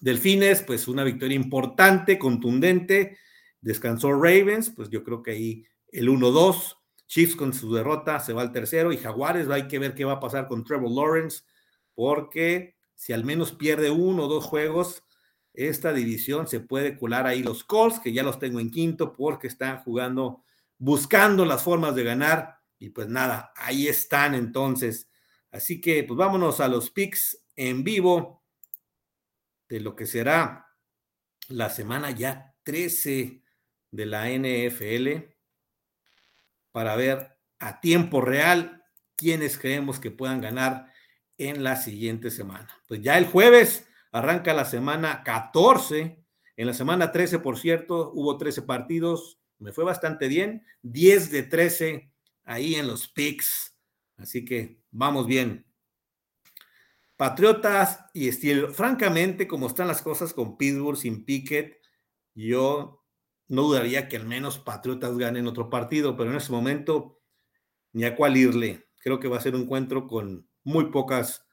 Delfines, 0.00 0.62
pues 0.62 0.88
una 0.88 1.04
victoria 1.04 1.36
importante, 1.36 2.18
contundente. 2.18 3.18
Descansó 3.60 4.12
Ravens, 4.12 4.70
pues 4.70 4.88
yo 4.88 5.04
creo 5.04 5.22
que 5.22 5.32
ahí 5.32 5.64
el 5.92 6.08
1-2. 6.08 6.76
Chiefs 7.06 7.36
con 7.36 7.52
su 7.52 7.74
derrota 7.74 8.20
se 8.20 8.32
va 8.32 8.42
al 8.42 8.52
tercero 8.52 8.92
y 8.92 8.96
Jaguares 8.96 9.48
hay 9.48 9.66
que 9.66 9.80
ver 9.80 9.94
qué 9.94 10.04
va 10.04 10.14
a 10.14 10.20
pasar 10.20 10.46
con 10.46 10.64
Trevor 10.64 10.92
Lawrence, 10.92 11.42
porque 11.94 12.76
si 12.94 13.12
al 13.12 13.24
menos 13.24 13.52
pierde 13.52 13.90
uno 13.90 14.24
o 14.24 14.28
dos 14.28 14.44
juegos, 14.44 15.02
esta 15.52 15.92
división 15.92 16.46
se 16.46 16.60
puede 16.60 16.96
colar 16.96 17.26
ahí 17.26 17.42
los 17.42 17.64
Colts, 17.64 17.98
que 17.98 18.12
ya 18.12 18.22
los 18.22 18.38
tengo 18.38 18.60
en 18.60 18.70
quinto 18.70 19.12
porque 19.12 19.48
están 19.48 19.78
jugando, 19.82 20.44
buscando 20.78 21.44
las 21.44 21.64
formas 21.64 21.96
de 21.96 22.04
ganar 22.04 22.58
y 22.78 22.90
pues 22.90 23.08
nada, 23.08 23.52
ahí 23.56 23.88
están 23.88 24.34
entonces. 24.34 25.08
Así 25.50 25.80
que 25.80 26.04
pues 26.04 26.16
vámonos 26.16 26.60
a 26.60 26.68
los 26.68 26.90
picks 26.90 27.42
en 27.56 27.82
vivo 27.82 28.39
de 29.70 29.80
lo 29.80 29.96
que 29.96 30.04
será 30.04 30.66
la 31.48 31.70
semana 31.70 32.10
ya 32.10 32.54
13 32.64 33.42
de 33.90 34.06
la 34.06 34.28
NFL 34.28 35.32
para 36.72 36.96
ver 36.96 37.38
a 37.58 37.80
tiempo 37.80 38.20
real 38.20 38.84
quiénes 39.16 39.58
creemos 39.58 40.00
que 40.00 40.10
puedan 40.10 40.40
ganar 40.40 40.92
en 41.38 41.62
la 41.62 41.76
siguiente 41.76 42.30
semana. 42.30 42.68
Pues 42.86 43.00
ya 43.00 43.16
el 43.16 43.26
jueves 43.26 43.88
arranca 44.12 44.52
la 44.54 44.64
semana 44.64 45.22
14. 45.22 46.22
En 46.56 46.66
la 46.66 46.74
semana 46.74 47.12
13, 47.12 47.38
por 47.38 47.58
cierto, 47.58 48.12
hubo 48.12 48.36
13 48.36 48.62
partidos. 48.62 49.38
Me 49.58 49.72
fue 49.72 49.84
bastante 49.84 50.28
bien. 50.28 50.66
10 50.82 51.30
de 51.30 51.42
13 51.44 52.12
ahí 52.44 52.74
en 52.74 52.86
los 52.86 53.08
picks. 53.08 53.76
Así 54.16 54.44
que 54.44 54.80
vamos 54.90 55.26
bien. 55.26 55.69
Patriotas 57.20 58.06
y 58.14 58.28
estilo. 58.28 58.72
Francamente, 58.72 59.46
como 59.46 59.66
están 59.66 59.88
las 59.88 60.00
cosas 60.00 60.32
con 60.32 60.56
Pittsburgh 60.56 60.96
sin 60.96 61.26
Pickett, 61.26 61.76
yo 62.34 63.04
no 63.46 63.64
dudaría 63.64 64.08
que 64.08 64.16
al 64.16 64.26
menos 64.26 64.58
Patriotas 64.58 65.18
ganen 65.18 65.46
otro 65.46 65.68
partido, 65.68 66.16
pero 66.16 66.30
en 66.30 66.38
ese 66.38 66.50
momento 66.50 67.20
ni 67.92 68.04
a 68.04 68.16
cuál 68.16 68.38
irle. 68.38 68.88
Creo 69.02 69.20
que 69.20 69.28
va 69.28 69.36
a 69.36 69.42
ser 69.42 69.54
un 69.54 69.64
encuentro 69.64 70.06
con 70.06 70.48
muy 70.64 70.86
pocas 70.86 71.46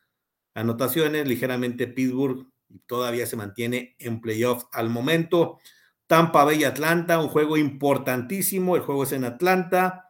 anotaciones, 0.53 1.27
ligeramente 1.27 1.87
Pittsburgh 1.87 2.47
todavía 2.85 3.25
se 3.25 3.35
mantiene 3.35 3.97
en 3.99 4.21
playoffs 4.21 4.67
al 4.71 4.89
momento. 4.89 5.59
Tampa 6.07 6.45
Bay 6.45 6.63
Atlanta, 6.63 7.19
un 7.19 7.27
juego 7.27 7.57
importantísimo, 7.57 8.77
el 8.77 8.83
juego 8.83 9.03
es 9.03 9.11
en 9.11 9.25
Atlanta. 9.25 10.06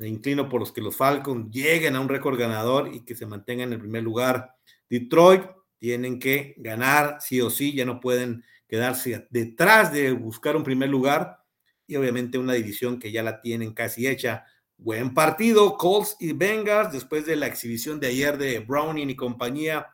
Me 0.00 0.08
inclino 0.08 0.48
por 0.48 0.60
los 0.60 0.72
que 0.72 0.80
los 0.80 0.96
Falcons 0.96 1.54
lleguen 1.54 1.94
a 1.94 2.00
un 2.00 2.08
récord 2.08 2.38
ganador 2.38 2.88
y 2.90 3.00
que 3.04 3.14
se 3.14 3.26
mantengan 3.26 3.68
en 3.68 3.74
el 3.74 3.80
primer 3.80 4.02
lugar. 4.02 4.54
Detroit 4.88 5.42
tienen 5.78 6.18
que 6.18 6.54
ganar 6.56 7.18
sí 7.20 7.38
o 7.42 7.50
sí, 7.50 7.74
ya 7.74 7.84
no 7.84 8.00
pueden 8.00 8.42
quedarse 8.66 9.26
detrás 9.28 9.92
de 9.92 10.12
buscar 10.12 10.56
un 10.56 10.64
primer 10.64 10.88
lugar 10.88 11.44
y 11.86 11.96
obviamente 11.96 12.38
una 12.38 12.54
división 12.54 12.98
que 12.98 13.12
ya 13.12 13.22
la 13.22 13.42
tienen 13.42 13.74
casi 13.74 14.06
hecha. 14.06 14.46
Buen 14.78 15.12
partido, 15.12 15.76
Colts 15.76 16.16
y 16.18 16.32
Bengals, 16.32 16.92
después 16.92 17.26
de 17.26 17.36
la 17.36 17.46
exhibición 17.46 18.00
de 18.00 18.06
ayer 18.06 18.38
de 18.38 18.60
Browning 18.60 19.10
y 19.10 19.16
compañía, 19.16 19.88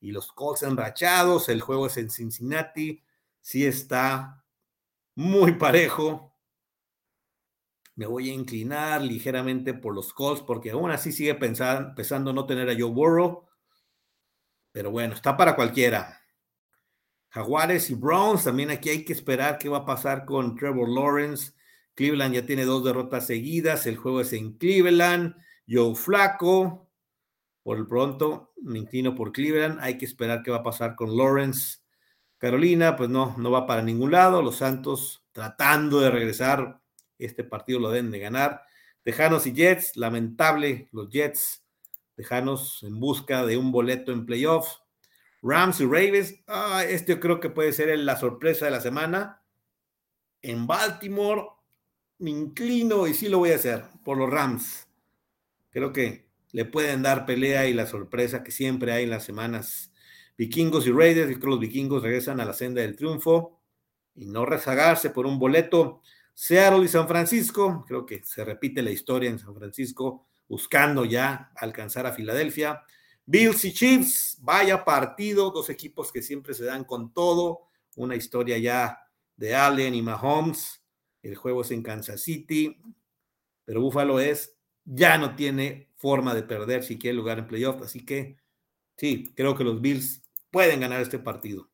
y 0.00 0.10
los 0.10 0.32
Colts 0.32 0.62
enrachados, 0.62 1.50
el 1.50 1.60
juego 1.60 1.88
es 1.88 1.98
en 1.98 2.08
Cincinnati, 2.08 3.02
sí 3.42 3.66
está 3.66 4.42
muy 5.14 5.52
parejo, 5.52 6.29
me 8.00 8.06
voy 8.06 8.30
a 8.30 8.32
inclinar 8.32 9.02
ligeramente 9.02 9.74
por 9.74 9.94
los 9.94 10.14
Colts, 10.14 10.40
porque 10.40 10.70
aún 10.70 10.90
así 10.90 11.12
sigue 11.12 11.34
pensando, 11.34 11.94
pensando 11.94 12.32
no 12.32 12.46
tener 12.46 12.70
a 12.70 12.72
Joe 12.72 12.90
Burrow. 12.90 13.46
Pero 14.72 14.90
bueno, 14.90 15.12
está 15.12 15.36
para 15.36 15.54
cualquiera. 15.54 16.18
Jaguares 17.28 17.90
y 17.90 17.94
Browns, 17.94 18.44
también 18.44 18.70
aquí 18.70 18.88
hay 18.88 19.04
que 19.04 19.12
esperar 19.12 19.58
qué 19.58 19.68
va 19.68 19.78
a 19.78 19.84
pasar 19.84 20.24
con 20.24 20.56
Trevor 20.56 20.88
Lawrence. 20.88 21.52
Cleveland 21.92 22.36
ya 22.36 22.46
tiene 22.46 22.64
dos 22.64 22.82
derrotas 22.82 23.26
seguidas, 23.26 23.86
el 23.86 23.98
juego 23.98 24.22
es 24.22 24.32
en 24.32 24.56
Cleveland. 24.56 25.34
Joe 25.68 25.94
Flaco, 25.94 26.90
por 27.62 27.76
el 27.76 27.86
pronto 27.86 28.54
me 28.62 28.78
inclino 28.78 29.14
por 29.14 29.30
Cleveland, 29.30 29.78
hay 29.78 29.98
que 29.98 30.06
esperar 30.06 30.42
qué 30.42 30.50
va 30.50 30.60
a 30.60 30.62
pasar 30.62 30.96
con 30.96 31.18
Lawrence. 31.18 31.80
Carolina, 32.38 32.96
pues 32.96 33.10
no, 33.10 33.36
no 33.36 33.50
va 33.50 33.66
para 33.66 33.82
ningún 33.82 34.12
lado. 34.12 34.40
Los 34.40 34.56
Santos 34.56 35.22
tratando 35.32 36.00
de 36.00 36.10
regresar 36.10 36.80
este 37.20 37.44
partido 37.44 37.78
lo 37.78 37.90
deben 37.90 38.10
de 38.10 38.18
ganar. 38.18 38.62
Tejanos 39.02 39.46
y 39.46 39.52
Jets, 39.52 39.96
lamentable, 39.96 40.88
los 40.92 41.08
Jets, 41.10 41.64
Tejanos 42.14 42.82
en 42.82 43.00
busca 43.00 43.46
de 43.46 43.56
un 43.56 43.72
boleto 43.72 44.12
en 44.12 44.26
playoffs. 44.26 44.82
Rams 45.42 45.80
y 45.80 45.84
Ravens, 45.84 46.34
ah, 46.46 46.84
este 46.86 47.14
yo 47.14 47.20
creo 47.20 47.40
que 47.40 47.48
puede 47.48 47.72
ser 47.72 47.98
la 47.98 48.16
sorpresa 48.16 48.66
de 48.66 48.70
la 48.70 48.80
semana. 48.80 49.42
En 50.42 50.66
Baltimore, 50.66 51.48
me 52.18 52.30
inclino 52.30 53.06
y 53.06 53.14
sí 53.14 53.28
lo 53.28 53.38
voy 53.38 53.52
a 53.52 53.56
hacer 53.56 53.84
por 54.04 54.18
los 54.18 54.28
Rams. 54.28 54.86
Creo 55.70 55.92
que 55.92 56.28
le 56.52 56.64
pueden 56.64 57.02
dar 57.02 57.26
pelea 57.26 57.66
y 57.66 57.72
la 57.72 57.86
sorpresa 57.86 58.42
que 58.44 58.50
siempre 58.50 58.92
hay 58.92 59.04
en 59.04 59.10
las 59.10 59.24
semanas. 59.24 59.92
Vikingos 60.36 60.86
y 60.86 60.92
Raiders, 60.92 61.28
creo 61.28 61.40
que 61.40 61.46
los 61.46 61.60
vikingos 61.60 62.02
regresan 62.02 62.40
a 62.40 62.44
la 62.44 62.52
senda 62.52 62.82
del 62.82 62.96
triunfo 62.96 63.60
y 64.14 64.26
no 64.26 64.44
rezagarse 64.44 65.10
por 65.10 65.26
un 65.26 65.38
boleto. 65.38 66.02
Seattle 66.42 66.86
y 66.86 66.88
San 66.88 67.06
Francisco, 67.06 67.84
creo 67.86 68.06
que 68.06 68.24
se 68.24 68.42
repite 68.42 68.80
la 68.80 68.90
historia 68.90 69.28
en 69.28 69.38
San 69.38 69.54
Francisco, 69.54 70.26
buscando 70.48 71.04
ya 71.04 71.52
alcanzar 71.54 72.06
a 72.06 72.14
Filadelfia. 72.14 72.82
Bills 73.26 73.62
y 73.66 73.74
Chiefs, 73.74 74.38
vaya 74.40 74.82
partido, 74.82 75.50
dos 75.50 75.68
equipos 75.68 76.10
que 76.10 76.22
siempre 76.22 76.54
se 76.54 76.64
dan 76.64 76.84
con 76.84 77.12
todo, 77.12 77.66
una 77.96 78.16
historia 78.16 78.56
ya 78.56 78.98
de 79.36 79.54
Allen 79.54 79.94
y 79.94 80.00
Mahomes, 80.00 80.82
el 81.20 81.36
juego 81.36 81.60
es 81.60 81.72
en 81.72 81.82
Kansas 81.82 82.22
City, 82.22 82.80
pero 83.66 83.82
Buffalo 83.82 84.18
es, 84.18 84.56
ya 84.86 85.18
no 85.18 85.36
tiene 85.36 85.90
forma 85.96 86.34
de 86.34 86.42
perder 86.42 86.84
si 86.84 86.98
quiere 86.98 87.18
lugar 87.18 87.38
en 87.38 87.48
playoff, 87.48 87.82
así 87.82 88.06
que 88.06 88.38
sí, 88.96 89.34
creo 89.36 89.54
que 89.54 89.64
los 89.64 89.82
Bills 89.82 90.22
pueden 90.50 90.80
ganar 90.80 91.02
este 91.02 91.18
partido. 91.18 91.69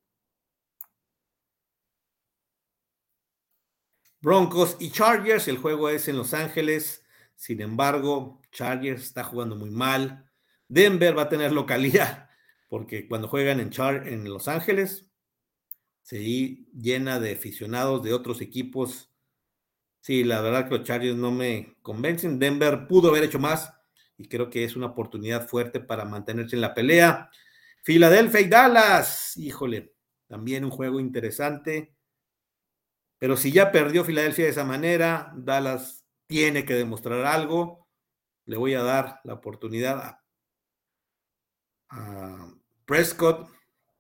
Broncos 4.27 4.77
y 4.81 4.91
Chargers, 4.91 5.47
el 5.47 5.57
juego 5.57 5.89
es 5.89 6.09
en 6.09 6.17
Los 6.17 6.35
Ángeles, 6.35 7.05
sin 7.37 7.61
embargo, 7.61 8.43
Chargers 8.51 9.05
está 9.05 9.23
jugando 9.23 9.55
muy 9.55 9.71
mal. 9.71 10.29
Denver 10.67 11.17
va 11.17 11.23
a 11.23 11.29
tener 11.29 11.53
localidad, 11.53 12.29
porque 12.69 13.07
cuando 13.07 13.29
juegan 13.29 13.61
en, 13.61 13.71
Char 13.71 14.09
en 14.09 14.25
Los 14.25 14.49
Ángeles, 14.49 15.09
se 16.03 16.19
llena 16.75 17.21
de 17.21 17.35
aficionados 17.35 18.03
de 18.03 18.15
otros 18.15 18.41
equipos. 18.41 19.13
Sí, 20.01 20.25
la 20.25 20.41
verdad 20.41 20.69
que 20.69 20.77
los 20.79 20.85
Chargers 20.85 21.17
no 21.17 21.31
me 21.31 21.77
convencen. 21.81 22.41
Denver 22.41 22.89
pudo 22.89 23.11
haber 23.11 23.23
hecho 23.23 23.39
más 23.39 23.75
y 24.19 24.27
creo 24.27 24.51
que 24.51 24.65
es 24.65 24.75
una 24.75 24.87
oportunidad 24.87 25.47
fuerte 25.47 25.79
para 25.79 26.05
mantenerse 26.05 26.57
en 26.57 26.63
la 26.63 26.75
pelea. 26.75 27.31
Filadelfia 27.85 28.41
y 28.41 28.49
Dallas, 28.49 29.37
híjole, 29.37 29.95
también 30.27 30.65
un 30.65 30.73
juego 30.73 30.99
interesante. 30.99 31.96
Pero 33.19 33.37
si 33.37 33.53
ya 33.53 33.73
perdió 33.73 34.05
Filadelfia 34.05 34.45
de 34.45 34.51
esa 34.51 34.65
manera, 34.65 35.33
Dallas 35.37 36.07
tiene 36.27 36.65
que 36.65 36.75
demostrar 36.75 37.25
algo. 37.25 37.89
Le 38.45 38.57
voy 38.57 38.75
a 38.75 38.83
dar 38.83 39.21
la 39.25 39.35
oportunidad 39.35 40.21
a, 41.89 42.53
Prescott 42.85 43.49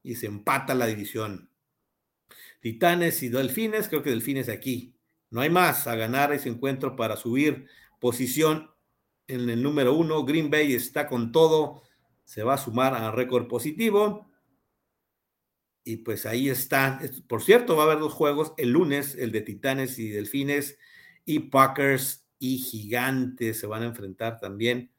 y 0.03 0.17
se 0.17 0.27
empata 0.27 0.75
la 0.75 0.87
división. 0.87 1.51
Titanes 2.61 3.23
y 3.23 3.29
Delfines, 3.29 3.89
creo 3.89 4.03
que 4.03 4.11
Delfines 4.11 4.49
aquí. 4.49 4.97
No 5.31 5.41
hay 5.41 5.51
más 5.51 5.87
a 5.87 5.97
ganar 5.97 6.33
ese 6.33 6.49
encuentro 6.49 6.95
para 6.95 7.17
subir 7.17 7.69
posición 8.01 8.71
en 9.27 9.49
el 9.51 9.63
número 9.63 9.95
uno. 9.95 10.25
Green 10.25 10.51
Bay 10.51 10.75
está 10.75 11.09
con 11.09 11.33
todo, 11.33 11.83
se 12.25 12.43
va 12.43 12.55
a 12.55 12.59
sumar 12.59 12.95
a 12.95 13.11
récord 13.11 13.49
positivo. 13.49 14.31
Y 15.87 15.99
pues 15.99 16.27
ahí 16.27 16.49
está. 16.49 16.99
Por 17.29 17.45
cierto, 17.45 17.77
va 17.77 17.85
a 17.85 17.87
haber 17.87 18.01
dos 18.01 18.13
juegos 18.13 18.55
el 18.57 18.71
lunes, 18.71 19.15
el 19.15 19.31
de 19.31 19.41
Titanes 19.41 20.01
y 20.01 20.09
Delfines, 20.09 20.79
y 21.25 21.39
Packers 21.39 22.27
y 22.41 22.59
Gigantes 22.59 23.61
se 23.61 23.69
van 23.69 23.85
a 23.85 23.87
enfrentar 23.87 24.41
también 24.41 24.91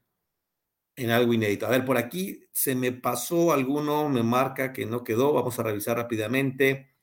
en 0.96 1.10
algo 1.10 1.34
inédito. 1.34 1.66
A 1.66 1.70
ver, 1.70 1.84
por 1.84 1.98
aquí 1.98 2.42
se 2.52 2.74
me 2.74 2.90
pasó 2.90 3.52
alguno, 3.52 4.08
me 4.08 4.22
marca 4.22 4.72
que 4.72 4.86
no 4.86 5.04
quedó. 5.04 5.34
Vamos 5.34 5.58
a 5.58 5.62
revisar 5.62 5.98
rápidamente. 5.98 6.94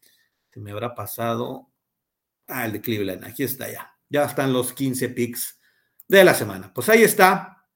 Se 0.50 0.60
me 0.60 0.72
habrá 0.72 0.96
pasado. 0.96 1.72
Ah, 2.48 2.66
el 2.66 2.72
de 2.72 2.82
Cleveland. 2.82 3.24
Aquí 3.24 3.44
está 3.44 3.72
ya. 3.72 3.96
Ya 4.10 4.26
están 4.26 4.52
los 4.52 4.74
15 4.74 5.10
picks 5.10 5.60
de 6.08 6.24
la 6.24 6.34
semana. 6.34 6.74
Pues 6.74 6.90
ahí 6.90 7.04
está. 7.04 7.68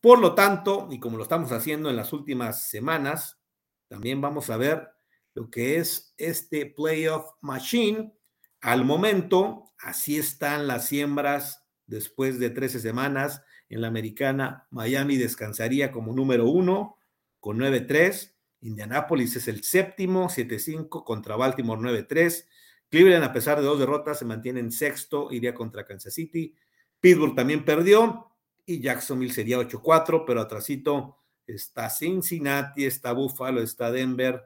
Por 0.00 0.18
lo 0.18 0.34
tanto, 0.34 0.88
y 0.90 0.98
como 0.98 1.16
lo 1.16 1.22
estamos 1.22 1.52
haciendo 1.52 1.90
en 1.90 1.96
las 1.96 2.12
últimas 2.12 2.68
semanas, 2.68 3.38
también 3.86 4.20
vamos 4.20 4.50
a 4.50 4.56
ver 4.56 4.93
lo 5.34 5.50
que 5.50 5.76
es 5.76 6.14
este 6.16 6.66
playoff 6.66 7.26
machine. 7.40 8.14
Al 8.60 8.84
momento, 8.84 9.72
así 9.78 10.16
están 10.16 10.66
las 10.66 10.86
siembras 10.86 11.64
después 11.86 12.38
de 12.38 12.50
13 12.50 12.80
semanas. 12.80 13.42
En 13.68 13.80
la 13.80 13.88
americana, 13.88 14.66
Miami 14.70 15.16
descansaría 15.16 15.90
como 15.90 16.14
número 16.14 16.48
uno 16.48 16.96
con 17.40 17.58
9-3. 17.58 18.32
Indianápolis 18.60 19.36
es 19.36 19.48
el 19.48 19.62
séptimo, 19.62 20.28
7-5 20.28 21.04
contra 21.04 21.36
Baltimore 21.36 21.80
9-3. 21.80 22.46
Cleveland, 22.88 23.24
a 23.24 23.32
pesar 23.32 23.58
de 23.58 23.66
dos 23.66 23.78
derrotas, 23.78 24.18
se 24.18 24.24
mantiene 24.24 24.60
en 24.60 24.70
sexto, 24.70 25.32
iría 25.32 25.52
contra 25.52 25.84
Kansas 25.84 26.14
City. 26.14 26.54
Pittsburgh 27.00 27.34
también 27.34 27.64
perdió 27.64 28.30
y 28.64 28.80
Jacksonville 28.80 29.34
sería 29.34 29.58
8-4, 29.58 30.24
pero 30.26 30.40
atrasito 30.40 31.18
está 31.46 31.90
Cincinnati, 31.90 32.86
está 32.86 33.12
Buffalo, 33.12 33.60
está 33.60 33.90
Denver, 33.90 34.42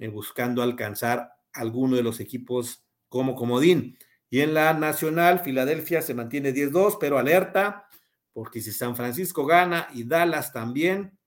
eh, 0.00 0.08
buscando 0.08 0.62
alcanzar 0.62 1.30
alguno 1.52 1.94
de 1.94 2.02
los 2.02 2.20
equipos 2.20 2.86
como 3.10 3.34
comodín. 3.34 3.98
Y 4.30 4.40
en 4.40 4.54
la 4.54 4.72
nacional, 4.72 5.40
Filadelfia 5.40 6.00
se 6.00 6.14
mantiene 6.14 6.54
10-2, 6.54 6.96
pero 6.98 7.18
alerta, 7.18 7.86
porque 8.32 8.62
si 8.62 8.72
San 8.72 8.96
Francisco 8.96 9.44
gana 9.44 9.88
y 9.92 10.04
Dallas 10.04 10.54
también, 10.54 11.18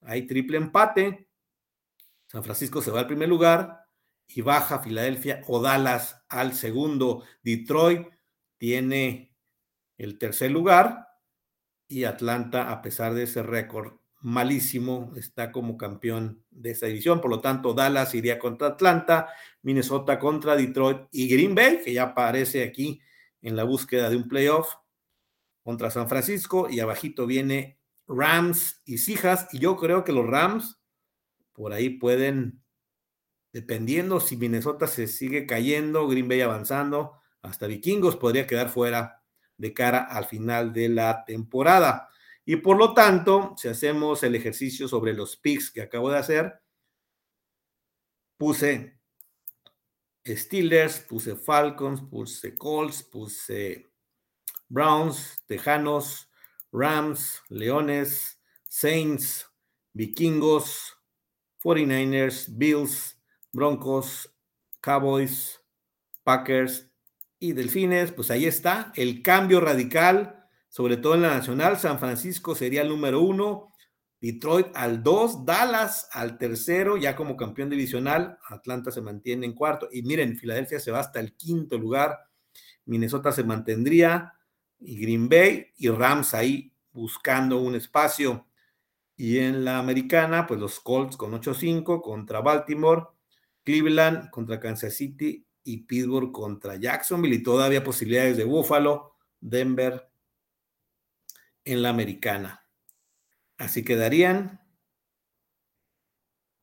hay 0.00 0.26
triple 0.26 0.56
empate. 0.56 1.28
San 2.28 2.42
Francisco 2.42 2.80
se 2.80 2.90
va 2.90 3.00
al 3.00 3.06
primer 3.06 3.28
lugar 3.28 3.84
y 4.26 4.40
baja 4.40 4.78
Filadelfia 4.78 5.42
o 5.46 5.60
Dallas 5.60 6.24
al 6.30 6.54
segundo. 6.54 7.24
Detroit 7.42 8.08
tiene 8.56 9.36
el 9.98 10.18
tercer 10.18 10.50
lugar 10.50 11.08
y 11.86 12.04
Atlanta, 12.04 12.70
a 12.72 12.80
pesar 12.80 13.12
de 13.12 13.24
ese 13.24 13.42
récord 13.42 13.98
malísimo, 14.26 15.12
está 15.14 15.52
como 15.52 15.76
campeón 15.76 16.42
de 16.50 16.72
esa 16.72 16.86
división. 16.86 17.20
Por 17.20 17.30
lo 17.30 17.40
tanto, 17.40 17.74
Dallas 17.74 18.12
iría 18.12 18.40
contra 18.40 18.66
Atlanta, 18.66 19.28
Minnesota 19.62 20.18
contra 20.18 20.56
Detroit 20.56 21.02
y 21.12 21.28
Green 21.28 21.54
Bay, 21.54 21.80
que 21.84 21.92
ya 21.92 22.02
aparece 22.02 22.64
aquí 22.64 23.00
en 23.40 23.54
la 23.54 23.62
búsqueda 23.62 24.10
de 24.10 24.16
un 24.16 24.26
playoff, 24.26 24.74
contra 25.62 25.92
San 25.92 26.08
Francisco 26.08 26.68
y 26.68 26.80
abajito 26.80 27.24
viene 27.24 27.78
Rams 28.08 28.82
y 28.84 28.98
Cijas. 28.98 29.46
Y 29.52 29.60
yo 29.60 29.76
creo 29.76 30.02
que 30.02 30.12
los 30.12 30.26
Rams 30.26 30.80
por 31.52 31.72
ahí 31.72 31.90
pueden, 31.90 32.64
dependiendo 33.52 34.18
si 34.18 34.36
Minnesota 34.36 34.88
se 34.88 35.06
sigue 35.06 35.46
cayendo, 35.46 36.08
Green 36.08 36.26
Bay 36.26 36.40
avanzando, 36.40 37.20
hasta 37.42 37.68
Vikingos 37.68 38.16
podría 38.16 38.48
quedar 38.48 38.70
fuera 38.70 39.22
de 39.56 39.72
cara 39.72 40.00
al 40.00 40.24
final 40.24 40.72
de 40.72 40.88
la 40.88 41.24
temporada. 41.24 42.08
Y 42.48 42.56
por 42.56 42.78
lo 42.78 42.94
tanto, 42.94 43.54
si 43.56 43.66
hacemos 43.66 44.22
el 44.22 44.36
ejercicio 44.36 44.86
sobre 44.86 45.12
los 45.12 45.36
picks 45.36 45.70
que 45.72 45.82
acabo 45.82 46.10
de 46.10 46.18
hacer, 46.18 46.62
puse 48.38 49.00
Steelers, 50.24 51.00
puse 51.00 51.34
Falcons, 51.34 52.00
puse 52.02 52.56
Colts, 52.56 53.02
puse 53.02 53.90
Browns, 54.68 55.42
Tejanos, 55.46 56.30
Rams, 56.70 57.42
Leones, 57.48 58.40
Saints, 58.68 59.44
Vikingos, 59.92 60.94
49ers, 61.64 62.46
Bills, 62.56 63.20
Broncos, 63.52 64.32
Cowboys, 64.80 65.60
Packers 66.22 66.88
y 67.40 67.54
Delfines, 67.54 68.12
pues 68.12 68.30
ahí 68.30 68.46
está 68.46 68.92
el 68.94 69.22
cambio 69.22 69.60
radical, 69.60 70.45
sobre 70.76 70.98
todo 70.98 71.14
en 71.14 71.22
la 71.22 71.30
nacional. 71.30 71.78
San 71.78 71.98
Francisco 71.98 72.54
sería 72.54 72.82
el 72.82 72.90
número 72.90 73.22
uno, 73.22 73.72
Detroit 74.20 74.66
al 74.74 75.02
dos, 75.02 75.46
Dallas 75.46 76.06
al 76.12 76.36
tercero, 76.36 76.98
ya 76.98 77.16
como 77.16 77.34
campeón 77.34 77.70
divisional, 77.70 78.38
Atlanta 78.46 78.90
se 78.90 79.00
mantiene 79.00 79.46
en 79.46 79.54
cuarto 79.54 79.88
y 79.90 80.02
miren, 80.02 80.36
Filadelfia 80.36 80.78
se 80.78 80.90
va 80.90 81.00
hasta 81.00 81.18
el 81.18 81.34
quinto 81.34 81.78
lugar, 81.78 82.18
Minnesota 82.84 83.32
se 83.32 83.42
mantendría 83.42 84.34
y 84.78 85.00
Green 85.00 85.30
Bay 85.30 85.68
y 85.78 85.88
Rams 85.88 86.34
ahí 86.34 86.74
buscando 86.92 87.58
un 87.58 87.74
espacio. 87.74 88.46
Y 89.16 89.38
en 89.38 89.64
la 89.64 89.78
americana, 89.78 90.46
pues 90.46 90.60
los 90.60 90.78
Colts 90.80 91.16
con 91.16 91.32
8-5 91.32 92.02
contra 92.02 92.42
Baltimore, 92.42 93.04
Cleveland 93.64 94.28
contra 94.28 94.60
Kansas 94.60 94.92
City 94.92 95.42
y 95.64 95.78
Pittsburgh 95.86 96.32
contra 96.32 96.76
Jacksonville 96.76 97.36
y 97.36 97.42
todavía 97.42 97.82
posibilidades 97.82 98.36
de 98.36 98.44
Buffalo, 98.44 99.14
Denver 99.40 100.10
en 101.66 101.82
la 101.82 101.90
americana. 101.90 102.64
Así 103.58 103.84
quedarían. 103.84 104.62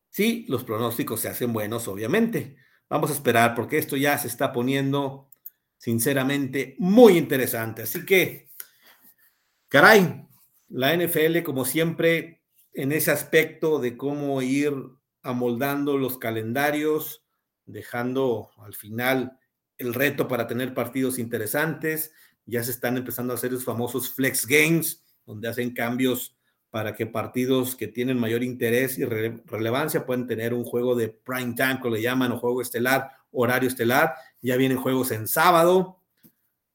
Sí, 0.10 0.46
los 0.48 0.64
pronósticos 0.64 1.20
se 1.20 1.28
hacen 1.28 1.54
buenos, 1.54 1.88
obviamente. 1.88 2.58
Vamos 2.90 3.12
a 3.12 3.14
esperar 3.14 3.54
porque 3.54 3.78
esto 3.78 3.98
ya 3.98 4.18
se 4.18 4.28
está 4.28 4.52
poniendo, 4.52 5.30
sinceramente, 5.78 6.76
muy 6.80 7.18
interesante. 7.18 7.84
Así 7.84 8.06
que, 8.06 8.50
caray, 9.68 10.28
la 10.70 10.94
NFL, 10.94 11.44
como 11.44 11.66
siempre, 11.66 12.44
en 12.74 12.92
ese 12.92 13.12
aspecto 13.12 13.80
de 13.80 13.98
cómo 13.98 14.42
ir 14.42 14.74
amoldando 15.22 15.98
los 15.98 16.18
calendarios, 16.18 17.26
dejando 17.66 18.52
al 18.58 18.74
final 18.74 19.40
el 19.78 19.94
reto 19.94 20.28
para 20.28 20.48
tener 20.48 20.74
partidos 20.74 21.18
interesantes. 21.20 22.14
Ya 22.46 22.64
se 22.64 22.72
están 22.72 22.98
empezando 22.98 23.34
a 23.34 23.36
hacer 23.36 23.52
los 23.52 23.64
famosos 23.64 24.10
flex 24.10 24.46
games, 24.46 25.04
donde 25.26 25.48
hacen 25.48 25.74
cambios 25.74 26.36
para 26.70 26.96
que 26.96 27.06
partidos 27.06 27.76
que 27.76 27.88
tienen 27.88 28.20
mayor 28.20 28.44
interés 28.44 28.98
y 28.98 29.06
relevancia 29.06 30.06
puedan 30.06 30.28
tener 30.28 30.54
un 30.54 30.64
juego 30.64 30.96
de 30.96 31.10
prime 31.10 31.54
time, 31.56 31.80
que 31.82 31.90
le 31.90 32.02
llaman, 32.02 32.32
o 32.32 32.40
juego 32.40 32.62
estelar, 32.62 33.12
horario 33.32 33.70
estelar. 33.70 34.16
Ya 34.42 34.58
vienen 34.58 34.78
juegos 34.78 35.12
en 35.12 35.28
sábado, 35.28 36.02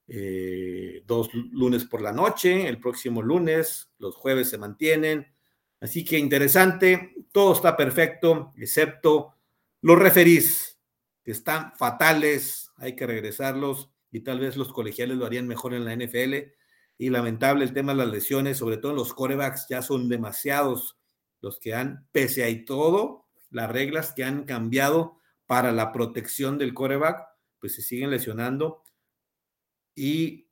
eh, 0.07 1.03
dos 1.07 1.31
lunes 1.35 1.85
por 1.85 2.01
la 2.01 2.13
noche, 2.13 2.69
el 2.69 2.79
próximo 2.81 3.23
lunes, 3.23 3.91
los 3.99 4.15
jueves 4.15 4.49
se 4.49 4.59
mantienen. 4.59 5.27
Así 5.81 6.05
que 6.05 6.19
interesante, 6.19 7.15
todo 7.33 7.53
está 7.53 7.77
perfecto, 7.77 8.53
excepto 8.57 9.35
los 9.81 9.99
referís 9.99 10.79
están 11.31 11.73
fatales, 11.77 12.71
hay 12.77 12.97
que 12.97 13.07
regresarlos 13.07 13.91
y 14.11 14.21
tal 14.21 14.41
vez 14.41 14.57
los 14.57 14.73
colegiales 14.73 15.17
lo 15.17 15.27
harían 15.27 15.47
mejor 15.47 15.75
en 15.75 15.85
la 15.85 15.95
NFL. 15.95 16.53
Y 16.97 17.11
lamentable 17.11 17.65
el 17.65 17.73
tema 17.73 17.93
de 17.93 17.99
las 17.99 18.09
lesiones, 18.09 18.59
sobre 18.59 18.77
todo 18.77 18.93
en 18.93 18.99
los 18.99 19.15
corebacks, 19.15 19.67
ya 19.69 19.83
son 19.83 20.09
demasiados 20.09 20.99
los 21.41 21.61
que 21.61 21.75
han, 21.75 22.09
pese 22.11 22.45
a 22.45 22.65
todo, 22.65 23.27
las 23.51 23.71
reglas 23.71 24.13
que 24.13 24.25
han 24.25 24.45
cambiado 24.45 25.19
para 25.47 25.71
la 25.73 25.93
protección 25.93 26.59
del 26.59 26.75
coreback, 26.75 27.25
pues 27.61 27.75
se 27.75 27.83
siguen 27.83 28.11
lesionando. 28.11 28.83
Y 29.95 30.49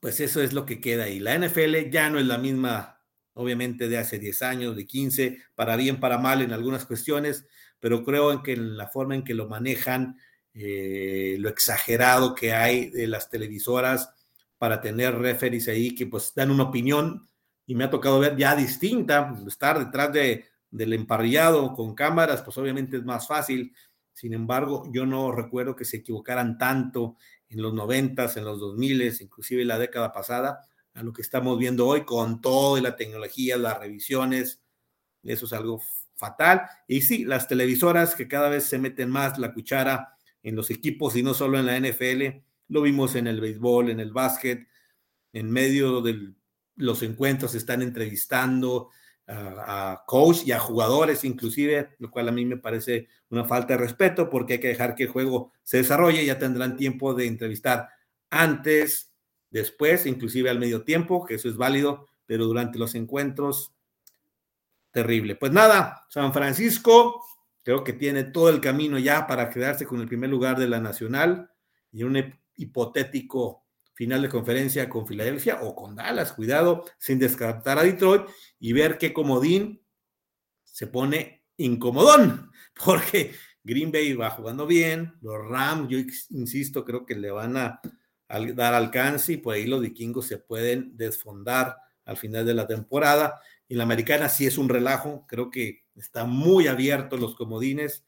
pues 0.00 0.20
eso 0.20 0.42
es 0.42 0.52
lo 0.52 0.66
que 0.66 0.80
queda 0.80 1.04
ahí. 1.04 1.20
La 1.20 1.38
NFL 1.38 1.90
ya 1.90 2.10
no 2.10 2.18
es 2.18 2.26
la 2.26 2.38
misma, 2.38 3.00
obviamente, 3.34 3.88
de 3.88 3.98
hace 3.98 4.18
10 4.18 4.42
años, 4.42 4.76
de 4.76 4.86
15, 4.86 5.42
para 5.54 5.76
bien, 5.76 6.00
para 6.00 6.18
mal 6.18 6.42
en 6.42 6.52
algunas 6.52 6.84
cuestiones 6.84 7.46
pero 7.80 8.04
creo 8.04 8.32
en 8.32 8.42
que 8.42 8.56
la 8.56 8.88
forma 8.88 9.14
en 9.14 9.24
que 9.24 9.34
lo 9.34 9.48
manejan, 9.48 10.18
eh, 10.54 11.36
lo 11.38 11.48
exagerado 11.48 12.34
que 12.34 12.52
hay 12.52 12.90
de 12.90 13.06
las 13.06 13.30
televisoras 13.30 14.10
para 14.58 14.80
tener 14.80 15.14
referees 15.16 15.68
ahí 15.68 15.94
que 15.94 16.06
pues 16.06 16.32
dan 16.34 16.50
una 16.50 16.64
opinión 16.64 17.28
y 17.66 17.74
me 17.74 17.84
ha 17.84 17.90
tocado 17.90 18.18
ver 18.18 18.36
ya 18.36 18.56
distinta, 18.56 19.28
pues, 19.28 19.46
estar 19.46 19.78
detrás 19.78 20.12
de, 20.12 20.46
del 20.70 20.92
emparrillado 20.94 21.74
con 21.74 21.94
cámaras, 21.94 22.42
pues 22.42 22.56
obviamente 22.58 22.96
es 22.96 23.04
más 23.04 23.26
fácil. 23.26 23.74
Sin 24.12 24.32
embargo, 24.32 24.84
yo 24.90 25.06
no 25.06 25.32
recuerdo 25.32 25.76
que 25.76 25.84
se 25.84 25.98
equivocaran 25.98 26.58
tanto 26.58 27.16
en 27.48 27.62
los 27.62 27.72
noventas, 27.72 28.36
en 28.36 28.44
los 28.44 28.58
dos 28.58 28.76
miles, 28.76 29.20
inclusive 29.20 29.64
la 29.64 29.78
década 29.78 30.12
pasada, 30.12 30.66
a 30.94 31.02
lo 31.02 31.12
que 31.12 31.22
estamos 31.22 31.58
viendo 31.58 31.86
hoy 31.86 32.04
con 32.04 32.40
toda 32.40 32.80
la 32.80 32.96
tecnología, 32.96 33.56
las 33.56 33.78
revisiones. 33.78 34.60
Eso 35.22 35.46
es 35.46 35.52
algo 35.52 35.80
fatal. 36.16 36.62
Y 36.88 37.02
sí, 37.02 37.24
las 37.24 37.46
televisoras 37.48 38.14
que 38.14 38.26
cada 38.28 38.48
vez 38.48 38.64
se 38.64 38.78
meten 38.78 39.10
más 39.10 39.38
la 39.38 39.52
cuchara 39.52 40.17
en 40.42 40.56
los 40.56 40.70
equipos 40.70 41.16
y 41.16 41.22
no 41.22 41.34
solo 41.34 41.58
en 41.58 41.66
la 41.66 41.78
NFL, 41.78 42.42
lo 42.68 42.82
vimos 42.82 43.14
en 43.14 43.26
el 43.26 43.40
béisbol, 43.40 43.90
en 43.90 44.00
el 44.00 44.12
básquet, 44.12 44.68
en 45.32 45.50
medio 45.50 46.00
de 46.00 46.32
los 46.76 47.02
encuentros 47.02 47.54
están 47.54 47.82
entrevistando 47.82 48.90
a, 49.26 49.92
a, 49.92 50.04
coach 50.06 50.46
y 50.46 50.52
a 50.52 50.58
jugadores 50.58 51.24
inclusive, 51.24 51.96
lo 51.98 52.10
cual 52.10 52.28
a 52.28 52.32
mí 52.32 52.44
me 52.44 52.56
parece 52.56 53.08
una 53.30 53.44
falta 53.44 53.74
de 53.74 53.80
respeto 53.80 54.30
porque 54.30 54.54
hay 54.54 54.60
que 54.60 54.68
dejar 54.68 54.94
que 54.94 55.04
el 55.04 55.10
juego 55.10 55.52
se 55.64 55.78
desarrolle, 55.78 56.24
ya 56.24 56.38
tendrán 56.38 56.76
tiempo 56.76 57.14
de 57.14 57.26
entrevistar 57.26 57.88
antes, 58.30 59.12
después, 59.50 60.06
inclusive 60.06 60.50
al 60.50 60.58
medio 60.58 60.84
tiempo, 60.84 61.24
que 61.24 61.34
eso 61.34 61.48
es 61.48 61.56
válido, 61.56 62.06
pero 62.26 62.46
durante 62.46 62.78
los 62.78 62.94
encuentros, 62.94 63.72
terrible. 64.90 65.36
Pues 65.36 65.52
nada, 65.52 66.06
San 66.10 66.32
Francisco 66.32 67.24
creo 67.68 67.84
que 67.84 67.92
tiene 67.92 68.24
todo 68.24 68.48
el 68.48 68.62
camino 68.62 68.98
ya 68.98 69.26
para 69.26 69.50
quedarse 69.50 69.84
con 69.84 70.00
el 70.00 70.08
primer 70.08 70.30
lugar 70.30 70.58
de 70.58 70.66
la 70.66 70.80
nacional 70.80 71.50
y 71.92 72.02
un 72.02 72.34
hipotético 72.56 73.66
final 73.92 74.22
de 74.22 74.30
conferencia 74.30 74.88
con 74.88 75.06
Filadelfia 75.06 75.60
o 75.60 75.76
con 75.76 75.94
Dallas, 75.94 76.32
cuidado, 76.32 76.86
sin 76.96 77.18
descartar 77.18 77.78
a 77.78 77.82
Detroit 77.82 78.22
y 78.58 78.72
ver 78.72 78.96
qué 78.96 79.12
comodín 79.12 79.84
se 80.64 80.86
pone 80.86 81.44
incomodón, 81.58 82.50
porque 82.86 83.34
Green 83.62 83.92
Bay 83.92 84.14
va 84.14 84.30
jugando 84.30 84.66
bien, 84.66 85.12
los 85.20 85.46
Rams, 85.46 85.90
yo 85.90 85.98
insisto, 86.30 86.86
creo 86.86 87.04
que 87.04 87.16
le 87.16 87.30
van 87.30 87.58
a, 87.58 87.82
a 88.28 88.40
dar 88.54 88.72
alcance 88.72 89.34
y 89.34 89.36
por 89.36 89.56
ahí 89.56 89.66
los 89.66 89.82
vikingos 89.82 90.26
se 90.26 90.38
pueden 90.38 90.96
desfondar 90.96 91.76
al 92.06 92.16
final 92.16 92.46
de 92.46 92.54
la 92.54 92.66
temporada. 92.66 93.42
Y 93.68 93.74
la 93.74 93.82
americana 93.82 94.30
sí 94.30 94.46
es 94.46 94.56
un 94.56 94.70
relajo, 94.70 95.26
creo 95.28 95.50
que 95.50 95.84
está 96.00 96.24
muy 96.24 96.66
abierto 96.66 97.16
los 97.16 97.34
comodines. 97.34 98.04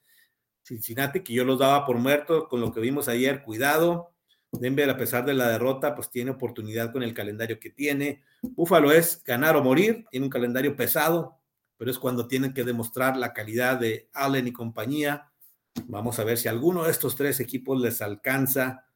Cincinnati, 0.63 1.21
que 1.21 1.33
yo 1.33 1.45
los 1.45 1.59
daba 1.59 1.87
por 1.87 1.99
muertos 1.99 2.47
con 2.49 2.61
lo 2.61 2.73
que 2.73 2.81
vimos 2.81 3.09
ayer, 3.09 3.43
cuidado. 3.43 4.13
Denver, 4.53 4.91
a 4.91 4.97
pesar 4.97 5.25
de 5.25 5.35
la 5.35 5.49
derrota, 5.49 5.95
pues 5.95 6.11
tiene 6.11 6.33
oportunidad 6.33 6.93
con 6.93 7.03
el 7.03 7.15
calendario 7.15 7.59
que 7.61 7.71
tiene. 7.71 8.23
Búfalo 8.43 8.93
es 8.93 9.23
ganar 9.25 9.57
o 9.57 9.63
morir, 9.63 10.05
tiene 10.11 10.27
un 10.27 10.31
calendario 10.31 10.77
pesado, 10.77 11.39
pero 11.77 11.91
es 11.91 11.99
cuando 11.99 12.27
tienen 12.27 12.53
que 12.53 12.65
demostrar 12.65 13.17
la 13.17 13.33
calidad 13.33 13.79
de 13.79 14.09
Allen 14.13 14.49
y 14.49 14.53
compañía. 14.53 15.31
Vamos 15.87 16.19
a 16.19 16.25
ver 16.25 16.37
si 16.37 16.49
alguno 16.49 16.85
de 16.85 16.91
estos 16.91 17.17
tres 17.17 17.41
equipos 17.41 17.81
les 17.81 18.03
alcanza 18.03 18.87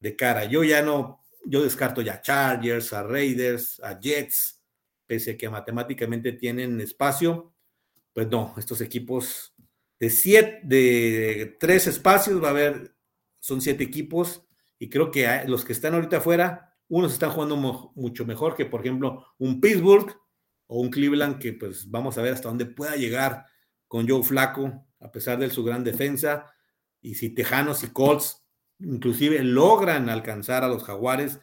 de 0.00 0.16
cara. 0.16 0.44
Yo 0.44 0.62
ya 0.62 0.80
no, 0.80 1.24
yo 1.44 1.62
descarto 1.62 2.02
ya 2.02 2.14
a 2.14 2.22
Chargers, 2.22 2.92
a 2.92 3.02
Raiders, 3.02 3.80
a 3.80 3.98
Jets, 3.98 4.60
pese 5.06 5.32
a 5.32 5.36
que 5.36 5.50
matemáticamente 5.50 6.32
tienen 6.32 6.80
espacio 6.80 7.52
pues 8.18 8.30
no, 8.30 8.52
estos 8.58 8.80
equipos 8.80 9.54
de 10.00 10.10
siete, 10.10 10.58
de 10.64 11.56
tres 11.60 11.86
espacios 11.86 12.42
va 12.42 12.48
a 12.48 12.50
haber, 12.50 12.96
son 13.38 13.60
siete 13.60 13.84
equipos 13.84 14.44
y 14.76 14.90
creo 14.90 15.12
que 15.12 15.44
los 15.46 15.64
que 15.64 15.72
están 15.72 15.94
ahorita 15.94 16.16
afuera, 16.16 16.74
unos 16.88 17.12
están 17.12 17.30
jugando 17.30 17.56
mucho 17.94 18.26
mejor 18.26 18.56
que, 18.56 18.66
por 18.66 18.80
ejemplo, 18.80 19.24
un 19.38 19.60
Pittsburgh 19.60 20.12
o 20.66 20.80
un 20.80 20.90
Cleveland 20.90 21.38
que 21.38 21.52
pues 21.52 21.88
vamos 21.88 22.18
a 22.18 22.22
ver 22.22 22.32
hasta 22.32 22.48
dónde 22.48 22.66
pueda 22.66 22.96
llegar 22.96 23.44
con 23.86 24.08
Joe 24.08 24.24
Flaco, 24.24 24.84
a 24.98 25.12
pesar 25.12 25.38
de 25.38 25.48
su 25.48 25.62
gran 25.62 25.84
defensa, 25.84 26.52
y 27.00 27.14
si 27.14 27.30
Tejanos 27.30 27.84
y 27.84 27.92
Colts 27.92 28.44
inclusive 28.80 29.44
logran 29.44 30.10
alcanzar 30.10 30.64
a 30.64 30.68
los 30.68 30.82
Jaguares, 30.82 31.38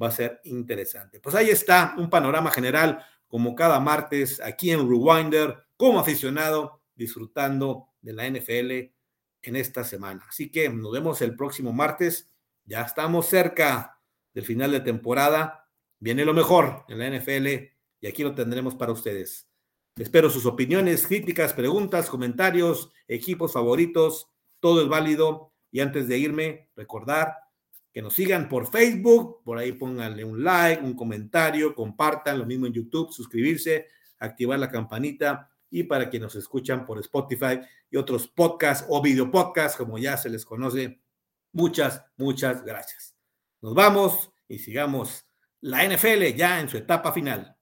va 0.00 0.06
a 0.06 0.12
ser 0.12 0.40
interesante. 0.44 1.18
Pues 1.18 1.34
ahí 1.34 1.50
está 1.50 1.96
un 1.98 2.08
panorama 2.08 2.52
general, 2.52 3.04
como 3.26 3.56
cada 3.56 3.80
martes, 3.80 4.40
aquí 4.40 4.70
en 4.70 4.88
Rewinder 4.88 5.68
como 5.80 5.98
aficionado 5.98 6.82
disfrutando 6.94 7.88
de 8.02 8.12
la 8.12 8.28
NFL 8.28 8.92
en 9.40 9.56
esta 9.56 9.82
semana. 9.82 10.26
Así 10.28 10.50
que 10.50 10.68
nos 10.68 10.92
vemos 10.92 11.22
el 11.22 11.34
próximo 11.34 11.72
martes. 11.72 12.30
Ya 12.66 12.82
estamos 12.82 13.24
cerca 13.24 13.98
del 14.34 14.44
final 14.44 14.72
de 14.72 14.80
temporada. 14.80 15.70
Viene 15.98 16.26
lo 16.26 16.34
mejor 16.34 16.84
en 16.86 16.98
la 16.98 17.08
NFL 17.08 17.46
y 17.98 18.06
aquí 18.06 18.22
lo 18.22 18.34
tendremos 18.34 18.74
para 18.74 18.92
ustedes. 18.92 19.48
Espero 19.96 20.28
sus 20.28 20.44
opiniones, 20.44 21.06
críticas, 21.06 21.54
preguntas, 21.54 22.10
comentarios, 22.10 22.92
equipos 23.08 23.54
favoritos. 23.54 24.28
Todo 24.60 24.82
es 24.82 24.88
válido. 24.88 25.54
Y 25.72 25.80
antes 25.80 26.08
de 26.08 26.18
irme, 26.18 26.68
recordar 26.76 27.36
que 27.90 28.02
nos 28.02 28.12
sigan 28.12 28.50
por 28.50 28.70
Facebook. 28.70 29.42
Por 29.44 29.56
ahí 29.56 29.72
pónganle 29.72 30.24
un 30.24 30.44
like, 30.44 30.84
un 30.84 30.92
comentario, 30.92 31.74
compartan. 31.74 32.38
Lo 32.38 32.44
mismo 32.44 32.66
en 32.66 32.74
YouTube, 32.74 33.14
suscribirse, 33.14 33.86
activar 34.18 34.58
la 34.58 34.70
campanita 34.70 35.50
y 35.70 35.84
para 35.84 36.10
quienes 36.10 36.34
nos 36.34 36.36
escuchan 36.36 36.84
por 36.84 36.98
Spotify 36.98 37.60
y 37.90 37.96
otros 37.96 38.26
podcasts 38.26 38.86
o 38.88 39.00
video 39.00 39.30
podcasts, 39.30 39.76
como 39.76 39.98
ya 39.98 40.16
se 40.16 40.28
les 40.28 40.44
conoce. 40.44 41.00
Muchas, 41.52 42.04
muchas 42.16 42.64
gracias. 42.64 43.14
Nos 43.60 43.74
vamos 43.74 44.30
y 44.48 44.58
sigamos 44.58 45.26
la 45.60 45.84
NFL 45.84 46.34
ya 46.36 46.60
en 46.60 46.68
su 46.68 46.76
etapa 46.76 47.12
final. 47.12 47.56